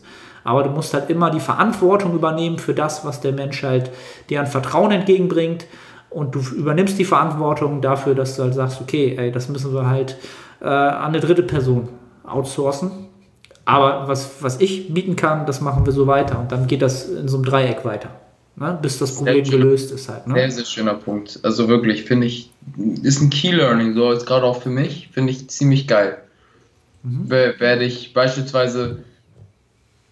[0.45, 3.89] Aber du musst halt immer die Verantwortung übernehmen für das, was der Mensch halt
[4.29, 5.65] dir an Vertrauen entgegenbringt.
[6.12, 9.89] Und du übernimmst die Verantwortung dafür, dass du halt sagst, okay, ey, das müssen wir
[9.89, 10.17] halt
[10.62, 11.89] äh, an eine dritte Person
[12.23, 12.91] outsourcen.
[13.65, 16.39] Aber was, was ich bieten kann, das machen wir so weiter.
[16.39, 18.10] Und dann geht das in so einem Dreieck weiter.
[18.55, 18.77] Ne?
[18.79, 20.27] Bis das Problem gelöst ist halt.
[20.27, 20.36] Ne?
[20.36, 21.39] Sehr, sehr schöner Punkt.
[21.41, 22.51] Also wirklich, finde ich,
[23.01, 26.19] ist ein Key Learning, so jetzt gerade auch für mich, finde ich ziemlich geil.
[27.01, 27.31] Mhm.
[27.31, 28.99] Werde ich beispielsweise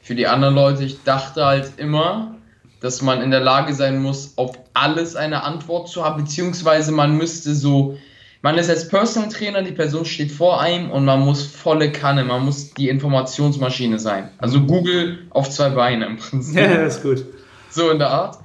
[0.03, 2.35] für die anderen Leute, ich dachte halt immer,
[2.81, 7.17] dass man in der Lage sein muss, auf alles eine Antwort zu haben, beziehungsweise man
[7.17, 7.97] müsste so
[8.43, 12.25] man ist als Personal Trainer, die Person steht vor einem und man muss volle Kanne,
[12.25, 14.31] man muss die Informationsmaschine sein.
[14.37, 16.55] Also Google auf zwei Beine im Prinzip.
[16.59, 17.23] Ja, das ist gut.
[17.69, 18.39] So in der Art.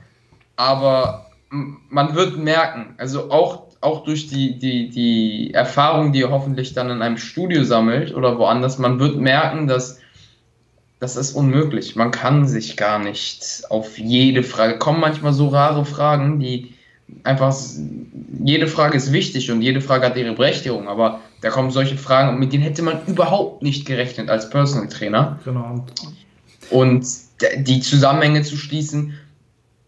[0.54, 6.74] Aber man wird merken, also auch, auch durch die, die, die Erfahrung, die ihr hoffentlich
[6.74, 9.98] dann in einem Studio sammelt oder woanders, man wird merken, dass
[11.00, 11.96] das ist unmöglich.
[11.96, 16.74] Man kann sich gar nicht auf jede Frage, kommen manchmal so rare Fragen, die
[17.22, 17.54] einfach,
[18.42, 22.30] jede Frage ist wichtig und jede Frage hat ihre Berechtigung, aber da kommen solche Fragen
[22.30, 25.38] und mit denen hätte man überhaupt nicht gerechnet als Personal Trainer.
[25.44, 25.86] Genau.
[26.70, 27.06] Und
[27.58, 29.14] die Zusammenhänge zu schließen,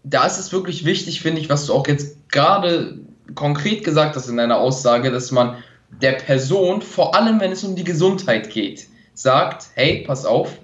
[0.03, 2.99] da ist es wirklich wichtig, finde ich, was du auch jetzt gerade
[3.35, 5.57] konkret gesagt hast in deiner Aussage, dass man
[6.01, 10.59] der Person, vor allem wenn es um die Gesundheit geht, sagt, hey, pass auf,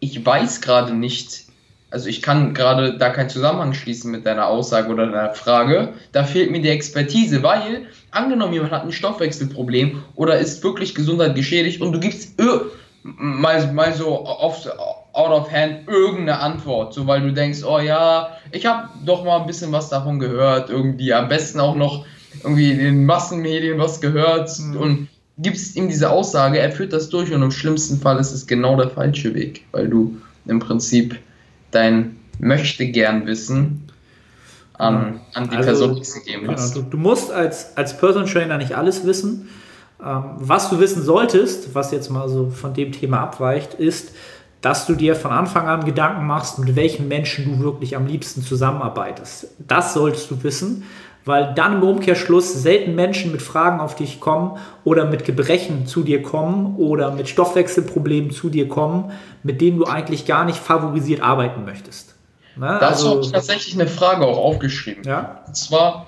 [0.00, 1.44] ich weiß gerade nicht,
[1.90, 5.94] also ich kann gerade da keinen Zusammenhang schließen mit deiner Aussage oder deiner Frage.
[6.12, 11.34] Da fehlt mir die Expertise, weil angenommen jemand hat ein Stoffwechselproblem oder ist wirklich Gesundheit
[11.34, 12.38] geschädigt und du gibst
[13.02, 14.68] mal, mal so oft
[15.12, 19.40] out of hand irgendeine Antwort, so weil du denkst, oh ja, ich habe doch mal
[19.40, 22.04] ein bisschen was davon gehört, irgendwie am besten auch noch
[22.42, 24.76] irgendwie in den Massenmedien was gehört mhm.
[24.76, 25.08] und
[25.38, 28.76] gibst ihm diese Aussage, er führt das durch und im schlimmsten Fall ist es genau
[28.76, 31.18] der falsche Weg, weil du im Prinzip
[31.70, 33.88] dein möchte gern wissen
[34.74, 36.76] an, an die also, Person gegeben genau, hast.
[36.76, 39.48] Du, du, musst als, als Person Trainer nicht alles wissen.
[40.04, 44.12] Ähm, was du wissen solltest, was jetzt mal so von dem Thema abweicht, ist,
[44.60, 48.42] dass du dir von Anfang an Gedanken machst, mit welchen Menschen du wirklich am liebsten
[48.42, 49.48] zusammenarbeitest.
[49.58, 50.84] Das solltest du wissen,
[51.28, 56.02] weil dann im Umkehrschluss selten Menschen mit Fragen auf dich kommen oder mit Gebrechen zu
[56.02, 59.12] dir kommen oder mit Stoffwechselproblemen zu dir kommen,
[59.42, 62.14] mit denen du eigentlich gar nicht favorisiert arbeiten möchtest.
[62.56, 62.78] Ne?
[62.80, 65.04] Dazu also, habe ich tatsächlich eine Frage auch aufgeschrieben.
[65.04, 65.44] Ja?
[65.46, 66.06] Und zwar,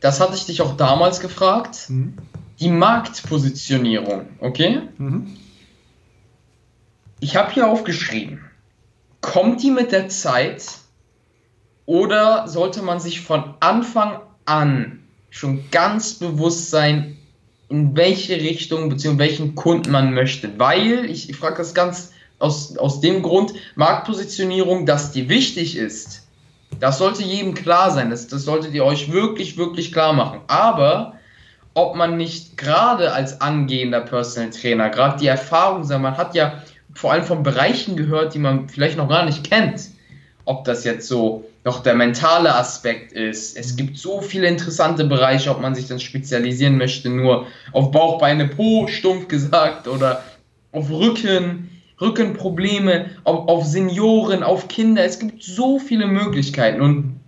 [0.00, 2.14] das hatte ich dich auch damals gefragt, mhm.
[2.58, 4.82] die Marktpositionierung, okay?
[4.98, 5.36] Mhm.
[7.20, 8.40] Ich habe hier aufgeschrieben,
[9.20, 10.64] kommt die mit der Zeit
[11.86, 15.00] oder sollte man sich von Anfang an
[15.30, 17.16] schon ganz bewusst sein,
[17.68, 19.18] in welche Richtung bzw.
[19.18, 20.58] welchen Kunden man möchte.
[20.58, 26.26] Weil, ich, ich frage das ganz aus, aus dem Grund, Marktpositionierung, dass die wichtig ist,
[26.80, 28.10] das sollte jedem klar sein.
[28.10, 30.40] Das, das solltet ihr euch wirklich, wirklich klar machen.
[30.48, 31.14] Aber
[31.74, 36.62] ob man nicht gerade als angehender Personal Trainer, gerade die Erfahrung, man hat ja
[36.94, 39.90] vor allem von Bereichen gehört, die man vielleicht noch gar nicht kennt.
[40.44, 43.56] Ob das jetzt so noch der mentale Aspekt ist.
[43.56, 48.18] Es gibt so viele interessante Bereiche, ob man sich dann spezialisieren möchte, nur auf Bauch,
[48.18, 50.24] Beine, Po, stumpf gesagt, oder
[50.72, 55.04] auf Rücken, Rückenprobleme, auf, auf Senioren, auf Kinder.
[55.04, 57.20] Es gibt so viele Möglichkeiten und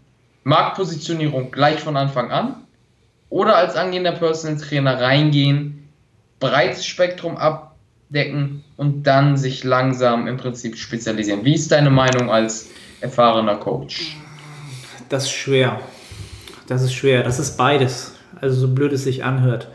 [0.45, 2.57] Marktpositionierung gleich von Anfang an
[3.29, 5.89] oder als angehender Personal Trainer reingehen,
[6.41, 11.45] breites Spektrum abdecken und dann sich langsam im Prinzip spezialisieren.
[11.45, 12.71] Wie ist deine Meinung als
[13.03, 14.17] erfahrener Coach?
[15.09, 15.81] Das ist schwer.
[16.67, 17.23] Das ist schwer.
[17.23, 18.15] Das ist beides.
[18.41, 19.69] Also so blöd es sich anhört.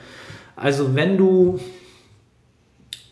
[0.56, 1.60] Also wenn du,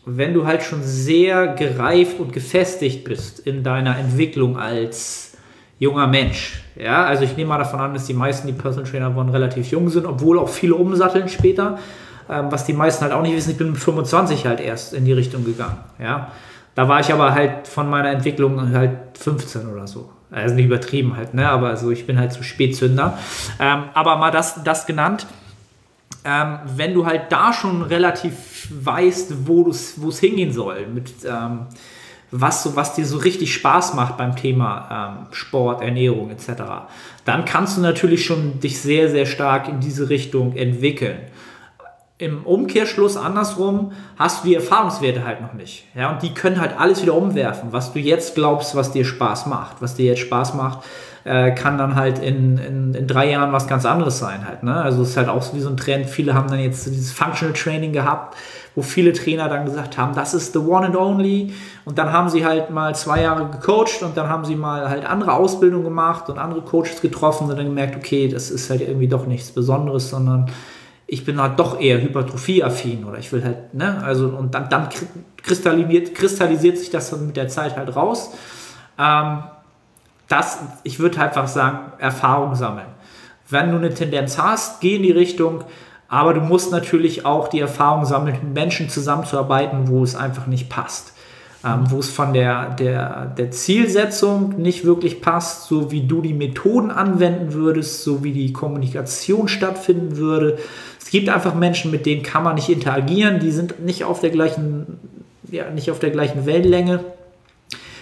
[0.04, 5.36] wenn du halt schon sehr gereift und gefestigt bist in deiner Entwicklung als
[5.78, 9.14] junger Mensch, ja, also ich nehme mal davon an, dass die meisten, die Personal Trainer
[9.14, 11.78] wurden, relativ jung sind, obwohl auch viele umsatteln später,
[12.28, 13.52] ähm, was die meisten halt auch nicht wissen.
[13.52, 16.32] Ich bin mit 25 halt erst in die Richtung gegangen, ja.
[16.76, 20.10] Da war ich aber halt von meiner Entwicklung halt 15 oder so.
[20.30, 21.48] Also nicht übertrieben halt, ne?
[21.48, 23.18] aber also ich bin halt so Spätzünder.
[23.58, 25.26] Ähm, aber mal das, das genannt.
[26.24, 31.60] Ähm, wenn du halt da schon relativ weißt, wo es hingehen soll, mit ähm,
[32.30, 36.62] was, so, was dir so richtig Spaß macht beim Thema ähm, Sport, Ernährung etc.,
[37.24, 41.20] dann kannst du natürlich schon dich sehr, sehr stark in diese Richtung entwickeln
[42.18, 45.84] im Umkehrschluss andersrum hast du die Erfahrungswerte halt noch nicht.
[45.94, 47.72] Ja, und die können halt alles wieder umwerfen.
[47.72, 50.80] Was du jetzt glaubst, was dir Spaß macht, was dir jetzt Spaß macht,
[51.24, 54.62] äh, kann dann halt in, in, in, drei Jahren was ganz anderes sein halt.
[54.62, 54.74] Ne?
[54.74, 56.08] Also es ist halt auch so wie so ein Trend.
[56.08, 58.36] Viele haben dann jetzt dieses Functional Training gehabt,
[58.74, 61.52] wo viele Trainer dann gesagt haben, das ist the one and only.
[61.84, 65.04] Und dann haben sie halt mal zwei Jahre gecoacht und dann haben sie mal halt
[65.04, 69.08] andere Ausbildung gemacht und andere Coaches getroffen und dann gemerkt, okay, das ist halt irgendwie
[69.08, 70.50] doch nichts Besonderes, sondern
[71.06, 74.88] ich bin halt doch eher hypertrophieaffin oder ich will halt, ne, also und dann, dann
[75.36, 78.32] kristallisiert, kristallisiert sich das dann mit der Zeit halt raus.
[78.98, 79.44] Ähm,
[80.28, 82.88] das, ich würde halt einfach sagen, Erfahrung sammeln.
[83.48, 85.62] Wenn du eine Tendenz hast, geh in die Richtung,
[86.08, 90.68] aber du musst natürlich auch die Erfahrung sammeln, mit Menschen zusammenzuarbeiten, wo es einfach nicht
[90.68, 91.12] passt.
[91.66, 96.34] ähm, wo es von der, der, der Zielsetzung nicht wirklich passt, so wie du die
[96.34, 100.58] Methoden anwenden würdest, so wie die Kommunikation stattfinden würde.
[101.06, 104.30] Es gibt einfach Menschen, mit denen kann man nicht interagieren, die sind nicht auf der
[104.30, 104.98] gleichen,
[105.48, 106.98] ja, nicht auf der gleichen Wellenlänge.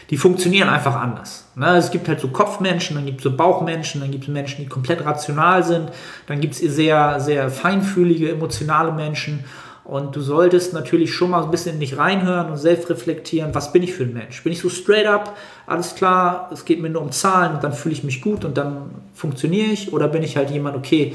[0.08, 1.44] Die funktionieren einfach anders.
[1.54, 1.76] Ne?
[1.76, 4.70] Es gibt halt so Kopfmenschen, dann gibt es so Bauchmenschen, dann gibt es Menschen, die
[4.70, 5.90] komplett rational sind,
[6.26, 9.44] dann gibt es sehr, sehr feinfühlige, emotionale Menschen
[9.84, 13.70] und du solltest natürlich schon mal ein bisschen in dich reinhören und selbst reflektieren, was
[13.70, 14.42] bin ich für ein Mensch?
[14.42, 15.36] Bin ich so straight up,
[15.66, 18.56] alles klar, es geht mir nur um Zahlen und dann fühle ich mich gut und
[18.56, 19.92] dann funktioniere ich?
[19.92, 21.14] Oder bin ich halt jemand, okay,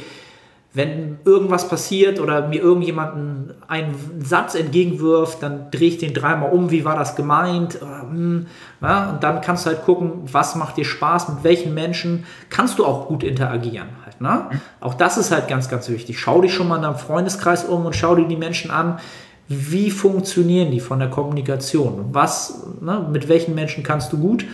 [0.72, 6.70] wenn irgendwas passiert oder mir irgendjemand einen Satz entgegenwirft, dann drehe ich den dreimal um,
[6.70, 7.80] wie war das gemeint?
[7.82, 8.46] Hm,
[8.80, 12.78] ja, und dann kannst du halt gucken, was macht dir Spaß, mit welchen Menschen kannst
[12.78, 13.88] du auch gut interagieren.
[14.06, 14.62] Halt, ne?
[14.80, 16.20] Auch das ist halt ganz, ganz wichtig.
[16.20, 19.00] Schau dich schon mal in deinem Freundeskreis um und schau dir die Menschen an,
[19.48, 22.10] wie funktionieren die von der Kommunikation?
[22.12, 24.46] Was, ne, mit welchen Menschen kannst du gut?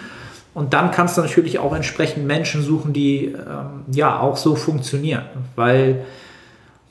[0.56, 5.26] Und dann kannst du natürlich auch entsprechend Menschen suchen, die ähm, ja auch so funktionieren.
[5.58, 6.06] Weil,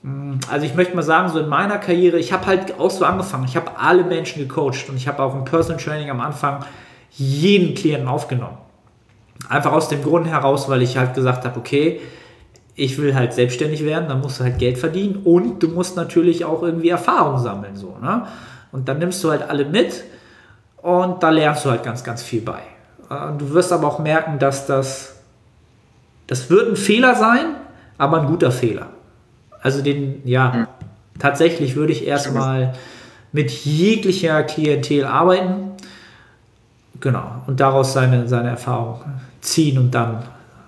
[0.03, 3.07] mm, also ich möchte mal sagen, so in meiner Karriere, ich habe halt auch so
[3.07, 3.47] angefangen.
[3.49, 6.63] Ich habe alle Menschen gecoacht und ich habe auch im Personal Training am Anfang
[7.13, 8.59] jeden Klienten aufgenommen.
[9.49, 12.03] Einfach aus dem Grund heraus, weil ich halt gesagt habe, okay,
[12.75, 16.45] ich will halt selbstständig werden, dann musst du halt Geld verdienen und du musst natürlich
[16.45, 17.77] auch irgendwie Erfahrung sammeln.
[17.77, 18.27] So, ne?
[18.73, 20.05] Und dann nimmst du halt alle mit
[20.83, 22.61] und da lernst du halt ganz, ganz viel bei.
[23.15, 25.17] Äh, du wirst aber auch merken, dass das,
[26.27, 27.57] das wird ein Fehler sein,
[27.99, 28.89] aber ein guter Fehler.
[29.61, 30.67] Also den, ja, mhm.
[31.19, 32.75] tatsächlich würde ich erstmal
[33.33, 35.73] mit jeglicher Klientel arbeiten.
[37.01, 37.43] Genau.
[37.47, 39.01] Und daraus seine, seine Erfahrung
[39.41, 40.23] ziehen und dann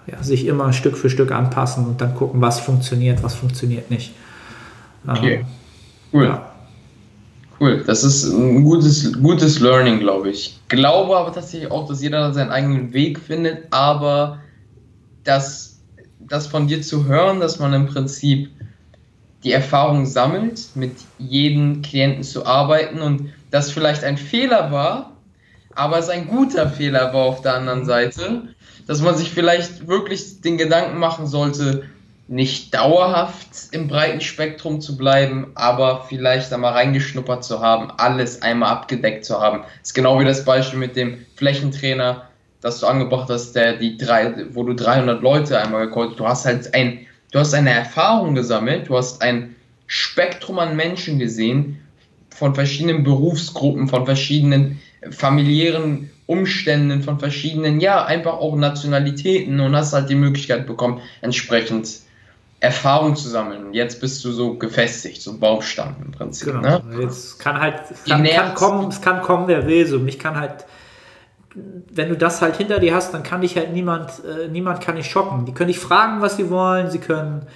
[0.06, 4.14] ja, sich immer Stück für Stück anpassen und dann gucken, was funktioniert, was funktioniert nicht.
[5.06, 5.34] Okay.
[5.34, 5.46] Ähm,
[6.12, 6.24] cool.
[6.24, 6.55] Ja.
[7.58, 10.58] Cool, das ist ein gutes, gutes Learning, glaube ich.
[10.68, 14.40] Glaube aber tatsächlich auch, dass jeder seinen eigenen Weg findet, aber
[15.24, 15.80] das,
[16.20, 18.50] das von dir zu hören, dass man im Prinzip
[19.42, 25.12] die Erfahrung sammelt, mit jedem Klienten zu arbeiten und das vielleicht ein Fehler war,
[25.74, 28.48] aber es ein guter Fehler war auf der anderen Seite,
[28.86, 31.84] dass man sich vielleicht wirklich den Gedanken machen sollte,
[32.28, 38.70] nicht dauerhaft im breiten Spektrum zu bleiben, aber vielleicht einmal reingeschnuppert zu haben, alles einmal
[38.70, 39.60] abgedeckt zu haben.
[39.60, 42.28] Das ist genau wie das Beispiel mit dem Flächentrainer,
[42.60, 46.46] das du angebracht hast, der die drei, wo du 300 Leute einmal gecoacht Du hast
[46.46, 49.54] halt ein, du hast eine Erfahrung gesammelt, du hast ein
[49.86, 51.80] Spektrum an Menschen gesehen,
[52.30, 59.92] von verschiedenen Berufsgruppen, von verschiedenen familiären Umständen, von verschiedenen, ja, einfach auch Nationalitäten und hast
[59.92, 62.05] halt die Möglichkeit bekommen, entsprechend
[62.60, 63.74] Erfahrung zu sammeln.
[63.74, 66.48] Jetzt bist du so gefestigt, so Baumstamm im Prinzip.
[66.48, 66.60] Genau.
[66.60, 66.82] Ne?
[67.00, 69.86] Jetzt kann halt, es kann, kann, kommen, es kann kommen, wer will.
[69.86, 70.64] So, mich kann halt,
[71.54, 74.96] wenn du das halt hinter dir hast, dann kann dich halt niemand, äh, niemand kann
[74.96, 75.44] dich schocken.
[75.44, 76.90] Die können dich fragen, was sie wollen.
[76.90, 77.46] Sie können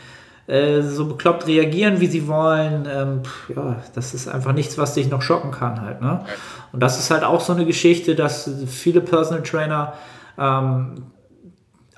[0.47, 2.87] äh, so bekloppt reagieren, wie sie wollen.
[2.91, 3.23] Ähm,
[3.55, 6.03] ja, das ist einfach nichts, was dich noch schocken kann halt.
[6.03, 6.25] Ne?
[6.73, 9.95] Und das ist halt auch so eine Geschichte, dass viele Personal Trainer
[10.39, 11.05] ähm,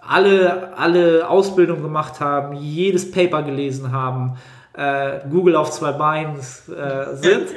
[0.06, 4.36] alle, alle Ausbildung gemacht haben, jedes Paper gelesen haben,
[4.74, 7.48] äh, Google auf zwei Beinen äh, sind.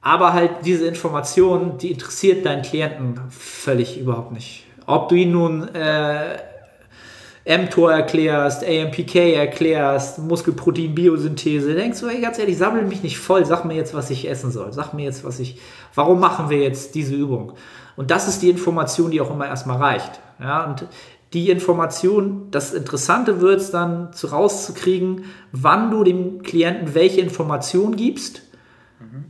[0.00, 4.66] Aber halt diese Informationen, die interessiert deinen Klienten völlig überhaupt nicht.
[4.86, 6.38] Ob du ihn nun äh,
[7.44, 13.44] mTOR erklärst, AMPK erklärst, Muskelprotein, Biosynthese, denkst du, ey, ganz ehrlich, sammel mich nicht voll,
[13.44, 14.72] sag mir jetzt, was ich essen soll.
[14.72, 15.60] Sag mir jetzt, was ich,
[15.94, 17.52] warum machen wir jetzt diese Übung?
[17.94, 20.20] Und das ist die Information, die auch immer erstmal reicht.
[20.40, 20.86] Ja, und
[21.32, 27.96] die Information, das Interessante wird es dann zu rauszukriegen, wann du dem Klienten welche Information
[27.96, 28.42] gibst
[29.00, 29.24] mhm.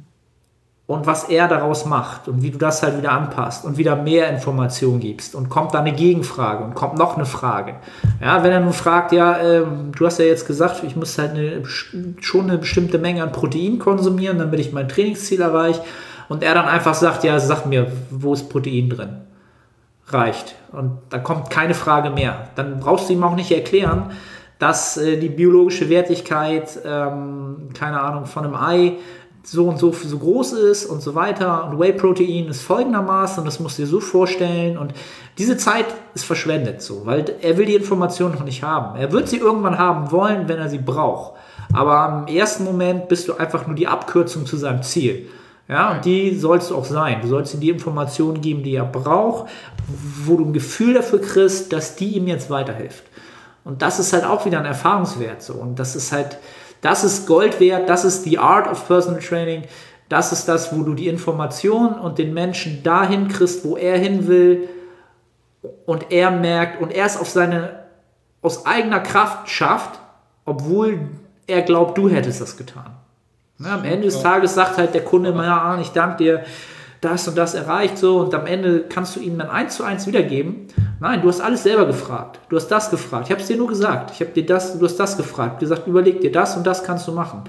[0.87, 4.29] und was er daraus macht und wie du das halt wieder anpasst und wieder mehr
[4.31, 7.77] Information gibst und kommt dann eine Gegenfrage und kommt noch eine Frage.
[8.21, 9.65] Ja, wenn er nun fragt, ja, äh,
[9.97, 13.79] du hast ja jetzt gesagt, ich muss halt eine, schon eine bestimmte Menge an Protein
[13.79, 15.83] konsumieren, damit ich mein Trainingsziel erreiche
[16.29, 19.19] und er dann einfach sagt, ja, sag mir, wo ist Protein drin?
[20.13, 20.55] Reicht.
[20.73, 22.49] Und da kommt keine Frage mehr.
[22.55, 24.13] Dann brauchst du ihm auch nicht erklären,
[24.59, 28.99] dass äh, die biologische Wertigkeit, ähm, keine Ahnung, von einem Ei
[29.45, 31.67] so und so, so groß ist und so weiter.
[31.67, 34.79] Und Whey-Protein ist folgendermaßen und das musst du dir so vorstellen.
[34.79, 34.95] Und
[35.39, 38.97] diese Zeit ist verschwendet so, weil er will die Information noch nicht haben.
[38.97, 41.33] Er wird sie irgendwann haben wollen, wenn er sie braucht.
[41.73, 45.29] Aber im ersten Moment bist du einfach nur die Abkürzung zu seinem Ziel.
[45.73, 47.23] Ja, und die sollst du auch sein.
[47.23, 49.51] Du sollst ihm die Informationen geben, die er braucht,
[50.27, 53.05] wo du ein Gefühl dafür kriegst, dass die ihm jetzt weiterhilft.
[53.65, 55.55] Und das ist halt auch wieder ein Erfahrungswert so.
[55.55, 56.37] Und das ist halt,
[56.83, 59.63] das ist Gold wert, das ist die Art of Personal Training.
[60.11, 64.29] Das ist das, wo du die Information und den Menschen dahin kriegst, wo er hin
[64.29, 64.69] will
[65.87, 67.87] und er merkt und er es auf seine
[68.43, 70.01] aus eigener Kraft schafft,
[70.45, 71.09] obwohl
[71.47, 73.02] er glaubt, du hättest das getan.
[73.65, 76.45] Ja, am Ende des Tages sagt halt der Kunde immer, ja, ich danke dir,
[77.03, 80.07] das und das erreicht so und am Ende kannst du ihm dann eins zu eins
[80.07, 80.69] wiedergeben.
[81.01, 82.39] Nein, du hast alles selber gefragt.
[82.49, 83.27] Du hast das gefragt.
[83.27, 84.13] Ich habe es dir nur gesagt.
[84.13, 85.59] Ich habe dir das, du hast das gefragt.
[85.59, 87.43] Gesagt, überleg dir das und das kannst du machen.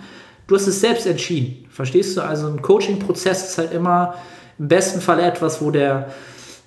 [0.47, 1.68] Du hast es selbst entschieden.
[1.70, 2.22] Verstehst du?
[2.22, 4.16] Also ein Coaching-Prozess ist halt immer
[4.57, 6.09] im besten Fall etwas, wo der,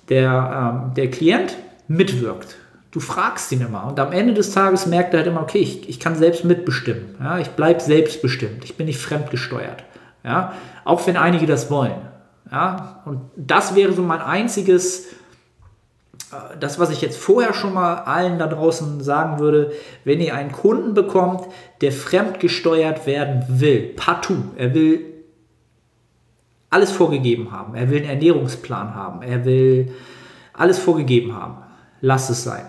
[0.07, 1.57] der, ähm, der Klient
[1.89, 2.55] mitwirkt.
[2.97, 5.87] Du fragst ihn immer und am Ende des Tages merkt er halt immer, okay, ich,
[5.87, 7.13] ich kann selbst mitbestimmen.
[7.19, 7.37] Ja?
[7.37, 8.63] Ich bleibe selbstbestimmt.
[8.63, 9.83] Ich bin nicht fremdgesteuert.
[10.23, 10.53] Ja?
[10.83, 12.01] Auch wenn einige das wollen.
[12.51, 13.03] Ja?
[13.05, 15.09] Und das wäre so mein einziges,
[16.31, 19.73] äh, das, was ich jetzt vorher schon mal allen da draußen sagen würde,
[20.03, 21.45] wenn ihr einen Kunden bekommt,
[21.81, 25.05] der fremdgesteuert werden will, partout, er will
[26.71, 29.93] alles vorgegeben haben, er will einen Ernährungsplan haben, er will
[30.53, 31.57] alles vorgegeben haben,
[32.01, 32.65] lasst es sein,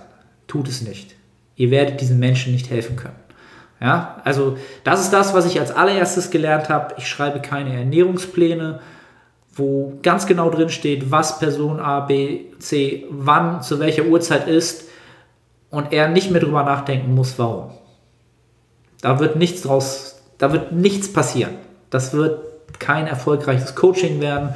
[0.49, 1.15] tut es nicht.
[1.55, 3.17] Ihr werdet diesen Menschen nicht helfen können.
[3.81, 6.95] Ja, also das ist das, was ich als allererstes gelernt habe.
[6.99, 8.81] Ich schreibe keine Ernährungspläne,
[9.55, 14.89] wo ganz genau drin steht, was Person A, B, C, wann, zu welcher Uhrzeit ist
[15.71, 17.71] und er nicht mehr drüber nachdenken muss, warum.
[19.01, 21.55] Da wird nichts draus, da wird nichts passieren.
[21.91, 22.41] Das wird
[22.79, 24.55] kein erfolgreiches Coaching werden.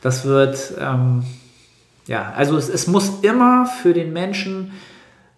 [0.00, 1.24] Das wird, ähm,
[2.06, 4.72] ja, also es, es muss immer für den Menschen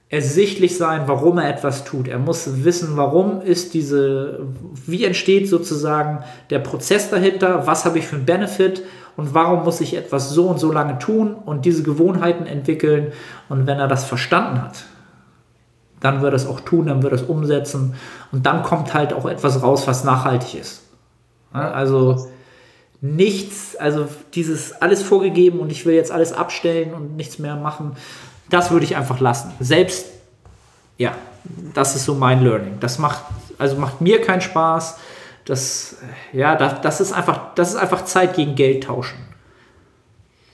[0.08, 2.06] ersichtlich sein, warum er etwas tut.
[2.06, 4.40] Er muss wissen, warum ist diese,
[4.86, 8.82] wie entsteht sozusagen der Prozess dahinter, was habe ich für einen Benefit
[9.16, 13.12] und warum muss ich etwas so und so lange tun und diese Gewohnheiten entwickeln.
[13.48, 14.84] Und wenn er das verstanden hat,
[16.00, 17.94] dann wird er es auch tun, dann wird er es umsetzen
[18.30, 20.82] und dann kommt halt auch etwas raus, was nachhaltig ist.
[21.52, 22.28] Also
[23.00, 27.96] nichts, also dieses alles vorgegeben und ich will jetzt alles abstellen und nichts mehr machen
[28.50, 29.52] das würde ich einfach lassen.
[29.60, 30.06] Selbst,
[30.98, 31.14] ja,
[31.74, 32.78] das ist so mein Learning.
[32.80, 33.22] Das macht,
[33.58, 34.98] also macht mir keinen Spaß.
[35.44, 35.96] Das,
[36.32, 39.18] ja, das, das, ist einfach, das ist einfach Zeit gegen Geld tauschen.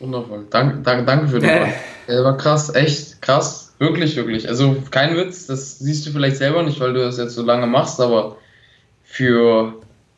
[0.01, 0.47] Wundervoll.
[0.51, 1.73] Danke, danke, danke für den äh.
[2.09, 3.73] Der war krass, echt krass.
[3.79, 4.49] Wirklich, wirklich.
[4.49, 7.67] Also kein Witz, das siehst du vielleicht selber nicht, weil du das jetzt so lange
[7.67, 8.37] machst, aber
[9.05, 9.75] für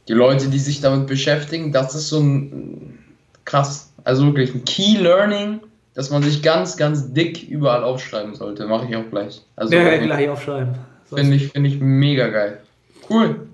[0.09, 2.99] die Leute, die sich damit beschäftigen, das ist so ein
[3.45, 3.93] krass.
[4.05, 5.61] Also wirklich ein Key Learning
[5.95, 8.67] dass man sich ganz, ganz dick überall aufschreiben sollte.
[8.67, 9.43] Mache ich auch gleich.
[9.57, 10.75] Also, ja, gleich aufschreiben.
[11.13, 12.61] Finde ich, find ich mega geil.
[13.09, 13.47] Cool.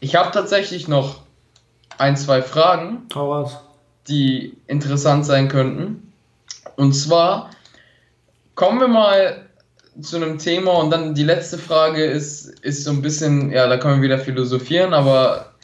[0.00, 1.22] Ich habe tatsächlich noch
[1.98, 3.50] ein, zwei Fragen, oh,
[4.06, 6.12] die interessant sein könnten.
[6.76, 7.50] Und zwar
[8.54, 9.48] kommen wir mal
[10.00, 13.78] zu einem Thema und dann die letzte Frage ist, ist so ein bisschen, ja, da
[13.78, 15.54] können wir wieder philosophieren, aber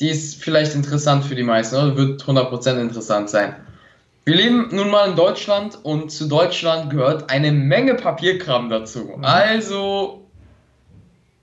[0.00, 1.96] die ist vielleicht interessant für die meisten, oder?
[1.96, 3.54] Wird 100% interessant sein.
[4.24, 9.12] Wir leben nun mal in Deutschland und zu Deutschland gehört eine Menge Papierkram dazu.
[9.16, 9.24] Mhm.
[9.24, 10.22] Also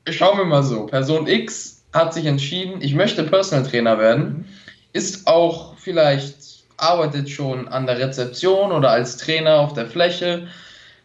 [0.10, 0.88] schauen wir mal so.
[0.88, 4.46] Person X hat sich entschieden, ich möchte Personal Trainer werden, mhm.
[4.94, 10.48] ist auch vielleicht, arbeitet schon an der Rezeption oder als Trainer auf der Fläche,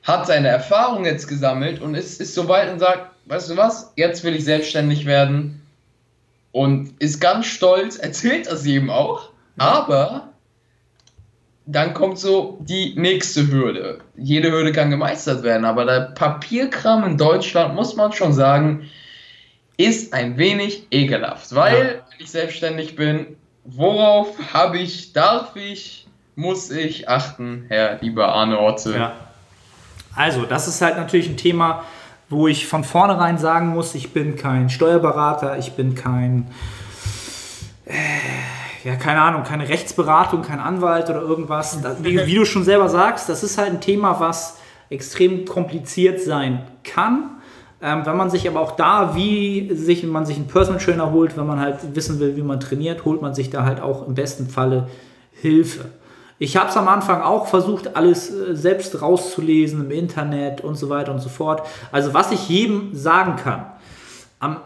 [0.03, 3.93] hat seine Erfahrung jetzt gesammelt und ist, ist so weit und sagt, weißt du was,
[3.97, 5.61] jetzt will ich selbstständig werden
[6.53, 10.33] und ist ganz stolz, erzählt das jedem auch, aber
[11.67, 13.99] dann kommt so die nächste Hürde.
[14.17, 18.89] Jede Hürde kann gemeistert werden, aber der Papierkram in Deutschland, muss man schon sagen,
[19.77, 21.89] ist ein wenig ekelhaft, weil, ja.
[21.89, 26.07] wenn ich selbstständig bin, worauf habe ich, darf ich,
[26.37, 28.95] muss ich achten, Herr lieber Arne Orte?
[28.95, 29.13] Ja.
[30.15, 31.85] Also, das ist halt natürlich ein Thema,
[32.29, 36.47] wo ich von vornherein sagen muss, ich bin kein Steuerberater, ich bin kein
[37.87, 37.93] äh,
[38.87, 41.83] ja, keine Ahnung, keine Rechtsberatung, kein Anwalt oder irgendwas.
[41.83, 44.59] Das, wie, wie, du schon selber sagst, das ist halt ein Thema, was
[44.91, 47.31] extrem kompliziert sein kann.
[47.83, 51.37] Ähm, wenn man sich aber auch da, wie sich, man sich einen Personal Trainer holt,
[51.37, 54.15] wenn man halt wissen will, wie man trainiert, holt man sich da halt auch im
[54.15, 54.87] besten Falle
[55.33, 55.87] Hilfe.
[56.39, 60.89] Ich habe es am Anfang auch versucht, alles äh, selbst rauszulesen im Internet und so
[60.91, 61.67] weiter und so fort.
[61.91, 63.67] Also was ich jedem sagen kann,
[64.39, 64.59] am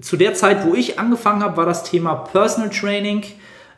[0.00, 3.24] zu der Zeit, wo ich angefangen habe, war das Thema Personal Training.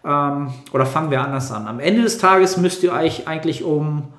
[0.04, 1.66] Ähm, oder fangen wir anders an.
[1.66, 4.12] Am Ende des Tages müsst ihr euch eigentlich um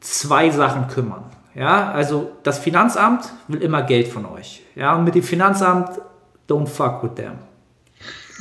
[0.00, 1.24] zwei Sachen kümmern.
[1.54, 4.62] Ja, also das Finanzamt will immer Geld von euch.
[4.74, 6.00] Ja, und mit dem Finanzamt,
[6.48, 7.34] don't fuck with them.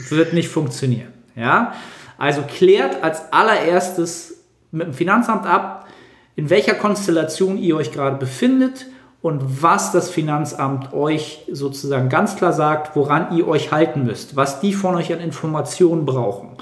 [0.10, 1.14] Wird nicht funktionieren.
[1.36, 1.74] Ja,
[2.18, 5.88] also klärt als allererstes mit dem Finanzamt ab,
[6.36, 8.86] in welcher Konstellation ihr euch gerade befindet
[9.22, 14.60] und was das Finanzamt euch sozusagen ganz klar sagt, woran ihr euch halten müsst, was
[14.60, 16.58] die von euch an Informationen brauchen.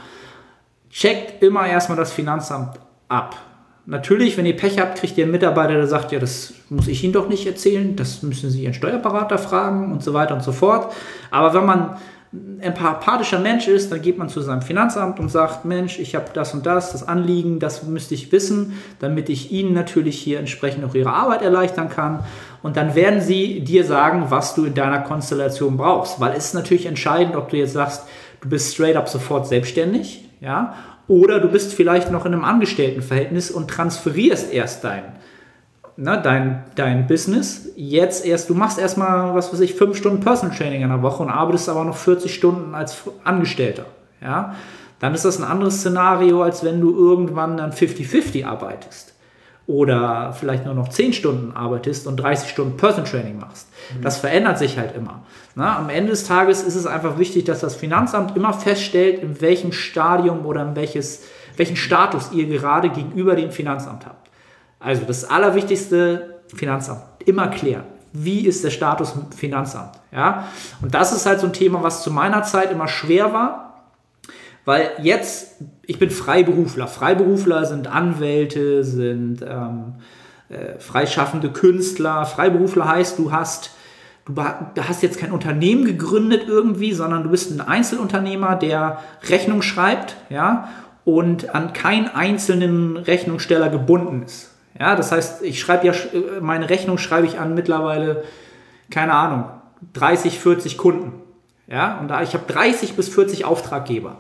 [0.89, 3.36] Checkt immer erstmal das Finanzamt ab.
[3.86, 7.03] Natürlich, wenn ihr Pech habt, kriegt ihr einen Mitarbeiter, der sagt, ja, das muss ich
[7.03, 10.51] Ihnen doch nicht erzählen, das müssen Sie Ihren Steuerberater fragen und so weiter und so
[10.51, 10.93] fort.
[11.32, 11.97] Aber wenn man
[12.32, 16.28] ein empathischer Mensch ist, dann geht man zu seinem Finanzamt und sagt, Mensch, ich habe
[16.34, 20.86] das und das, das Anliegen, das müsste ich wissen, damit ich Ihnen natürlich hier entsprechend
[20.86, 22.24] auch Ihre Arbeit erleichtern kann.
[22.62, 26.20] Und dann werden sie dir sagen, was du in deiner Konstellation brauchst.
[26.20, 28.05] Weil es ist natürlich entscheidend, ob du jetzt sagst,
[28.41, 30.74] du bist straight up sofort selbstständig, ja,
[31.07, 35.03] oder du bist vielleicht noch in einem Angestelltenverhältnis und transferierst erst dein,
[35.97, 37.70] ne, dein, dein Business.
[37.76, 41.24] Jetzt erst, du machst erstmal, was weiß ich, fünf Stunden Personal Training in der Woche
[41.24, 43.86] und arbeitest aber noch 40 Stunden als Angestellter.
[44.22, 44.55] Ja?
[44.99, 49.16] Dann ist das ein anderes Szenario, als wenn du irgendwann dann 50-50 arbeitest
[49.70, 53.67] oder vielleicht nur noch 10 Stunden arbeitest und 30 Stunden Person Training machst.
[53.95, 54.01] Mhm.
[54.01, 55.22] Das verändert sich halt immer.
[55.53, 59.41] Na, am Ende des Tages ist es einfach wichtig, dass das Finanzamt immer feststellt, in
[59.41, 61.22] welchem Stadium oder in welches,
[61.55, 64.32] welchen Status ihr gerade gegenüber dem Finanzamt habt.
[64.80, 67.84] Also das Allerwichtigste, Finanzamt, immer klären.
[68.11, 69.99] Wie ist der Status im Finanzamt?
[70.11, 70.47] Ja?
[70.82, 73.68] Und das ist halt so ein Thema, was zu meiner Zeit immer schwer war,
[74.70, 76.86] weil jetzt, ich bin Freiberufler.
[76.86, 79.95] Freiberufler sind Anwälte, sind ähm,
[80.49, 82.24] äh, freischaffende Künstler.
[82.28, 83.72] Freiberufler heißt, du hast,
[84.28, 90.15] du hast jetzt kein Unternehmen gegründet irgendwie, sondern du bist ein Einzelunternehmer, der Rechnung schreibt,
[90.30, 90.70] ja,
[91.03, 94.53] und an keinen einzelnen Rechnungssteller gebunden ist.
[94.80, 98.24] Ja, das heißt, ich schreibe ja, äh, meine Rechnung schreibe ich an mittlerweile,
[98.91, 99.45] keine Ahnung,
[99.93, 101.13] 30, 40 Kunden.
[101.65, 104.17] Ja, und da ich habe 30 bis 40 Auftraggeber.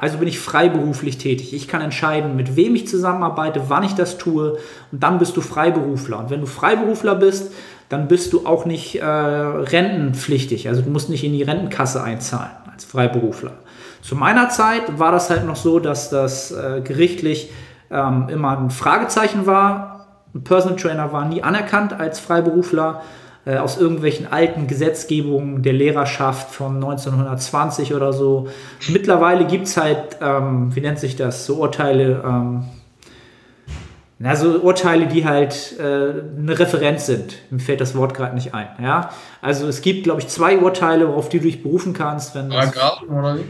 [0.00, 1.52] Also bin ich freiberuflich tätig.
[1.52, 4.52] Ich kann entscheiden, mit wem ich zusammenarbeite, wann ich das tue
[4.92, 6.20] und dann bist du Freiberufler.
[6.20, 7.52] Und wenn du Freiberufler bist,
[7.88, 10.68] dann bist du auch nicht äh, rentenpflichtig.
[10.68, 13.54] Also du musst nicht in die Rentenkasse einzahlen als Freiberufler.
[14.00, 17.50] Zu meiner Zeit war das halt noch so, dass das äh, gerichtlich
[17.90, 20.06] ähm, immer ein Fragezeichen war.
[20.32, 23.02] Ein Personal Trainer war nie anerkannt als Freiberufler
[23.48, 28.48] äh, aus irgendwelchen alten Gesetzgebungen der Lehrerschaft von 1920 oder so.
[28.88, 32.64] Mittlerweile gibt es halt, ähm, wie nennt sich das, so Urteile, ähm,
[34.18, 37.36] na, so Urteile, die halt äh, eine Referenz sind.
[37.50, 38.68] Mir fällt das Wort gerade nicht ein.
[38.82, 39.10] Ja?
[39.40, 42.34] Also es gibt, glaube ich, zwei Urteile, worauf du dich berufen kannst.
[42.34, 43.44] Wenn Paragraphen oder wie?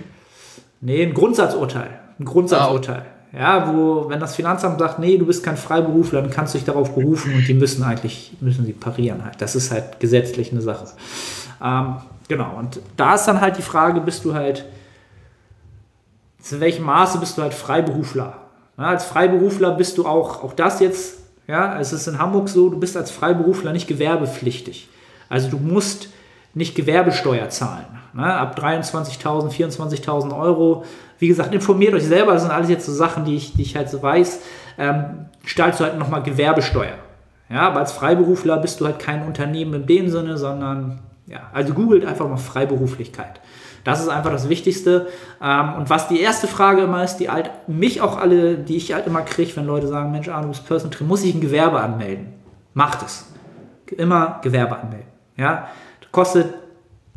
[0.80, 1.98] Nee, ein Grundsatzurteil.
[2.20, 3.02] Ein Grundsatzurteil.
[3.04, 6.58] Ah, ja, wo, wenn das Finanzamt sagt, nee, du bist kein Freiberufler, dann kannst du
[6.58, 9.40] dich darauf berufen und die müssen eigentlich, müssen sie parieren halt.
[9.40, 10.86] Das ist halt gesetzlich eine Sache.
[11.62, 14.64] Ähm, genau, und da ist dann halt die Frage, bist du halt,
[16.40, 18.38] zu welchem Maße bist du halt Freiberufler?
[18.78, 22.70] Ja, als Freiberufler bist du auch, auch das jetzt, ja, es ist in Hamburg so,
[22.70, 24.88] du bist als Freiberufler nicht gewerbepflichtig.
[25.28, 26.08] Also du musst
[26.54, 27.86] nicht Gewerbesteuer zahlen.
[28.14, 28.24] Ne?
[28.24, 30.84] Ab 23.000, 24.000 Euro
[31.18, 33.76] wie gesagt, informiert euch selber, das sind alles jetzt so Sachen, die ich, die ich
[33.76, 34.40] halt so weiß.
[34.78, 36.94] Ähm, zahlst du halt nochmal Gewerbesteuer.
[37.50, 41.74] Ja, aber als Freiberufler bist du halt kein Unternehmen in dem Sinne, sondern, ja, also
[41.74, 43.40] googelt einfach mal Freiberuflichkeit.
[43.84, 45.08] Das ist einfach das Wichtigste.
[45.42, 48.92] Ähm, und was die erste Frage immer ist, die halt mich auch alle, die ich
[48.92, 51.40] halt immer kriege, wenn Leute sagen, Mensch, ah, du bist Personal Trainer, muss ich ein
[51.40, 52.34] Gewerbe anmelden?
[52.74, 53.32] Macht es.
[53.96, 55.08] Immer Gewerbe anmelden.
[55.36, 55.68] Ja,
[56.12, 56.54] kostet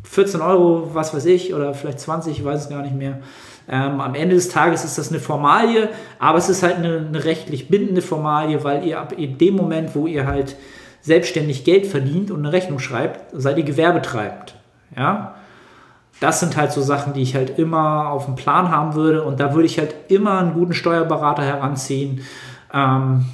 [0.04, 3.20] 14 Euro, was weiß ich, oder vielleicht 20, ich weiß es gar nicht mehr.
[3.68, 5.88] Ähm, am Ende des Tages ist das eine Formalie,
[6.18, 10.06] aber es ist halt eine, eine rechtlich bindende Formalie, weil ihr ab dem Moment, wo
[10.06, 10.56] ihr halt
[11.00, 14.54] selbstständig Geld verdient und eine Rechnung schreibt, seid ihr gewerbetreibend.
[14.96, 15.34] Ja?
[16.20, 19.40] Das sind halt so Sachen, die ich halt immer auf dem Plan haben würde und
[19.40, 22.22] da würde ich halt immer einen guten Steuerberater heranziehen,
[22.72, 23.24] ähm,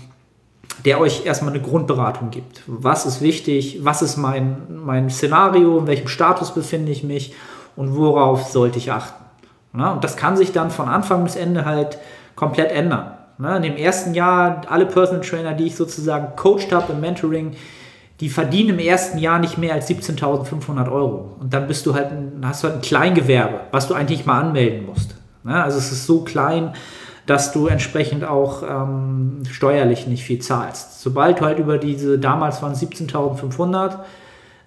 [0.84, 2.62] der euch erstmal eine Grundberatung gibt.
[2.66, 3.80] Was ist wichtig?
[3.82, 5.78] Was ist mein, mein Szenario?
[5.78, 7.34] In welchem Status befinde ich mich?
[7.76, 9.24] Und worauf sollte ich achten?
[9.72, 9.92] Ne?
[9.92, 11.98] Und das kann sich dann von Anfang bis Ende halt
[12.36, 13.12] komplett ändern.
[13.38, 13.56] Ne?
[13.56, 17.54] In dem ersten Jahr, alle Personal Trainer, die ich sozusagen coacht habe im Mentoring,
[18.20, 21.36] die verdienen im ersten Jahr nicht mehr als 17.500 Euro.
[21.38, 24.40] Und dann bist du halt ein, hast du halt ein Kleingewerbe, was du eigentlich mal
[24.40, 25.14] anmelden musst.
[25.44, 25.62] Ne?
[25.62, 26.74] Also es ist so klein,
[27.28, 31.02] dass du entsprechend auch ähm, steuerlich nicht viel zahlst.
[31.02, 33.98] Sobald du halt über diese, damals waren 17.500,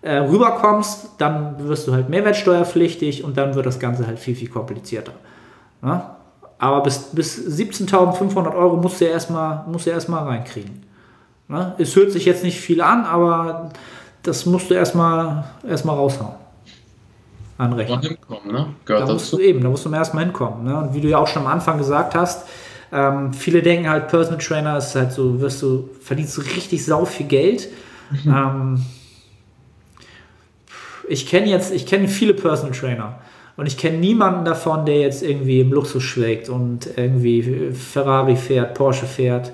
[0.04, 4.50] äh, rüberkommst, dann wirst du halt mehrwertsteuerpflichtig und dann wird das Ganze halt viel, viel
[4.50, 5.14] komplizierter.
[5.84, 6.18] Ja?
[6.60, 10.84] Aber bis, bis 17.500 Euro musst du ja erstmal, musst du erstmal reinkriegen.
[11.50, 11.74] Ja?
[11.80, 13.72] Es hört sich jetzt nicht viel an, aber
[14.22, 16.36] das musst du erstmal, erstmal raushauen.
[17.62, 18.02] Anrechnen.
[18.02, 18.68] Hinkommen, ne?
[18.86, 20.64] Gehört da musst du eben, da musst du erstmal hinkommen.
[20.64, 20.78] Ne?
[20.78, 22.48] Und wie du ja auch schon am Anfang gesagt hast,
[22.92, 27.06] ähm, viele denken halt, Personal Trainer ist halt so, wirst du, verdienst du richtig sau
[27.06, 27.70] viel Geld
[28.26, 28.84] ähm,
[31.08, 33.20] ich kenne jetzt, ich kenne viele Personal Trainer
[33.58, 38.76] und ich kenne niemanden davon, der jetzt irgendwie im Luxus schlägt und irgendwie Ferrari fährt,
[38.76, 39.52] Porsche fährt.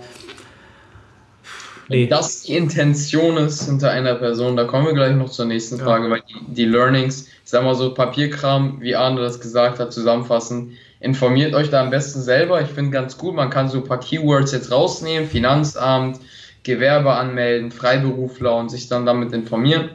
[1.90, 2.04] Nee.
[2.04, 5.78] Wenn das die Intention ist hinter einer Person, da kommen wir gleich noch zur nächsten
[5.78, 6.12] Frage, ja.
[6.12, 10.74] weil die, die Learnings, ich sag mal so Papierkram, wie Arne das gesagt hat, zusammenfassen,
[11.00, 12.62] informiert euch da am besten selber.
[12.62, 16.20] Ich finde ganz gut, man kann so ein paar Keywords jetzt rausnehmen, Finanzamt,
[16.64, 19.90] Gewerbe anmelden, Freiberufler und sich dann damit informieren.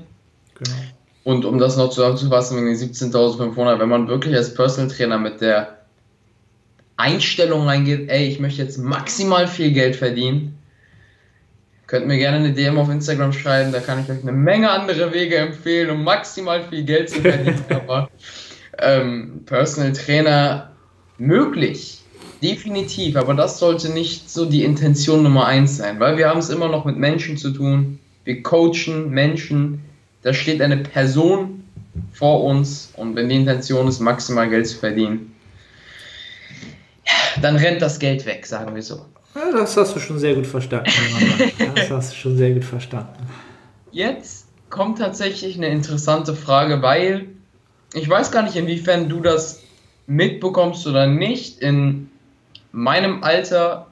[0.54, 0.76] Genau.
[1.24, 5.40] Und um das noch zusammenzufassen, wegen den 17.500, wenn man wirklich als Personal Trainer mit
[5.40, 5.78] der
[6.96, 10.58] Einstellung reingeht, ey, ich möchte jetzt maximal viel Geld verdienen,
[11.92, 15.12] könnt mir gerne eine DM auf Instagram schreiben, da kann ich euch eine Menge andere
[15.12, 17.62] Wege empfehlen, um maximal viel Geld zu verdienen.
[17.68, 18.08] Aber
[18.78, 20.72] ähm, Personal Trainer
[21.18, 21.98] möglich,
[22.42, 26.48] definitiv, aber das sollte nicht so die Intention Nummer eins sein, weil wir haben es
[26.48, 27.98] immer noch mit Menschen zu tun.
[28.24, 29.84] Wir coachen Menschen,
[30.22, 31.62] da steht eine Person
[32.14, 35.34] vor uns und wenn die Intention ist, maximal Geld zu verdienen,
[37.42, 39.04] dann rennt das Geld weg, sagen wir so.
[39.34, 40.90] Ja, das hast du schon sehr gut verstanden.
[41.74, 43.26] das hast du schon sehr gut verstanden.
[43.90, 47.28] Jetzt kommt tatsächlich eine interessante Frage, weil
[47.94, 49.60] ich weiß gar nicht, inwiefern du das
[50.06, 51.60] mitbekommst oder nicht.
[51.60, 52.10] In
[52.72, 53.86] meinem Alter,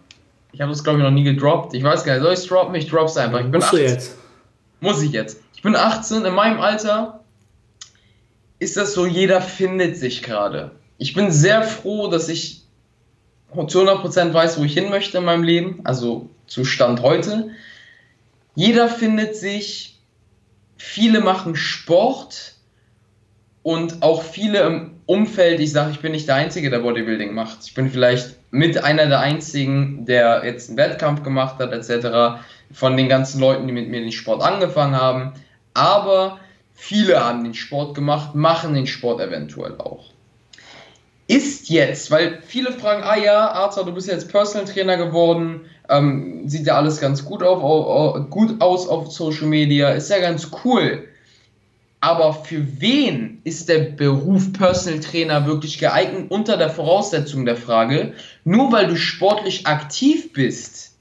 [0.53, 1.75] ich habe das glaube ich noch nie gedroppt.
[1.75, 2.75] Ich weiß gar nicht, soll ich es droppen?
[2.75, 3.41] Ich drop's einfach.
[3.41, 3.79] Ich bin Musst 18.
[3.79, 4.17] du jetzt?
[4.81, 5.41] Muss ich jetzt.
[5.55, 7.21] Ich bin 18, in meinem Alter
[8.59, 10.71] ist das so, jeder findet sich gerade.
[10.99, 12.60] Ich bin sehr froh, dass ich
[13.67, 17.51] zu 100% weiß, wo ich hin möchte in meinem Leben, also zu Stand heute.
[18.55, 19.99] Jeder findet sich,
[20.77, 22.55] viele machen Sport
[23.63, 27.59] und auch viele im Umfeld, ich sage, ich bin nicht der Einzige, der Bodybuilding macht.
[27.65, 32.43] Ich bin vielleicht mit einer der Einzigen, der jetzt einen Wettkampf gemacht hat, etc.
[32.73, 35.33] Von den ganzen Leuten, die mit mir den Sport angefangen haben.
[35.75, 36.39] Aber
[36.73, 40.11] viele haben den Sport gemacht, machen den Sport eventuell auch
[41.31, 46.49] ist jetzt, weil viele fragen, ah ja, Arthur, du bist jetzt Personal Trainer geworden, ähm,
[46.49, 50.51] sieht ja alles ganz gut, auf, auf, gut aus auf Social Media, ist ja ganz
[50.65, 51.07] cool.
[52.01, 58.15] Aber für wen ist der Beruf Personal Trainer wirklich geeignet unter der Voraussetzung der Frage,
[58.45, 60.97] nur weil du sportlich aktiv bist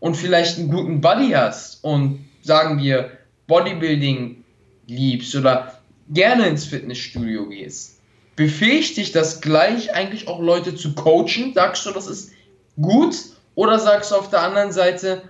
[0.00, 3.10] und vielleicht einen guten Buddy hast und sagen wir
[3.46, 4.44] Bodybuilding
[4.86, 5.78] liebst oder
[6.10, 8.01] gerne ins Fitnessstudio gehst,
[8.36, 11.52] befähigt dich das gleich eigentlich auch Leute zu coachen?
[11.54, 12.32] Sagst du, das ist
[12.80, 13.14] gut?
[13.54, 15.22] Oder sagst du auf der anderen Seite,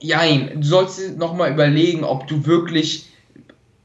[0.00, 3.06] jein, du sollst nochmal überlegen, ob du wirklich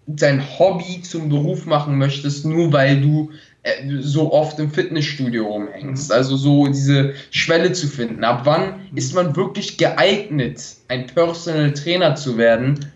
[0.07, 3.31] dein Hobby zum Beruf machen möchtest, nur weil du
[3.63, 6.09] äh, so oft im Fitnessstudio rumhängst.
[6.09, 6.15] Mhm.
[6.15, 8.23] Also so diese Schwelle zu finden.
[8.23, 12.91] Ab wann ist man wirklich geeignet, ein Personal Trainer zu werden,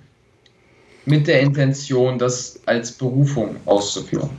[1.10, 4.30] mit der Intention, das als Berufung auszuführen?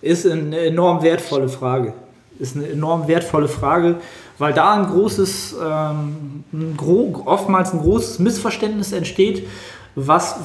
[0.00, 1.92] Ist eine enorm wertvolle Frage.
[2.38, 3.96] Ist eine enorm wertvolle Frage,
[4.38, 9.46] weil da ein großes, ähm, ein gro oftmals ein großes Missverständnis entsteht,
[9.94, 10.36] was,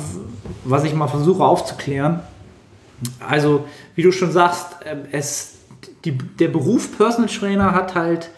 [0.66, 2.20] was ich mal versuche aufzuklären.
[3.26, 3.66] Also,
[3.96, 5.56] wie du schon sagst, ähm, es,
[6.04, 8.30] die, der Beruf Personal Trainer hat halt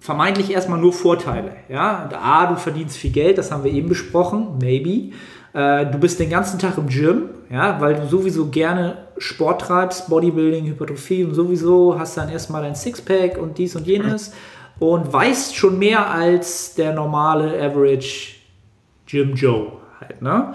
[0.00, 1.56] vermeintlich erstmal nur Vorteile.
[1.68, 2.08] Ja?
[2.20, 5.14] A, du verdienst viel Geld, das haben wir eben besprochen, maybe.
[5.52, 10.08] Äh, du bist den ganzen Tag im Gym, ja, weil du sowieso gerne Sport treibst,
[10.08, 14.32] Bodybuilding, Hypertrophie und sowieso hast dann erstmal dein Sixpack und dies und jenes
[14.78, 18.36] und weißt schon mehr als der normale Average
[19.06, 20.54] Gym Joe halt, ne?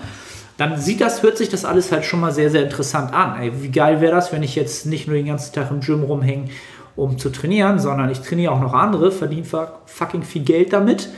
[0.58, 3.42] Dann sieht das, hört sich das alles halt schon mal sehr, sehr interessant an.
[3.42, 6.04] Ey, wie geil wäre das, wenn ich jetzt nicht nur den ganzen Tag im Gym
[6.04, 6.46] rumhänge,
[6.96, 9.46] um zu trainieren, sondern ich trainiere auch noch andere, verdiene
[9.86, 11.10] fucking viel Geld damit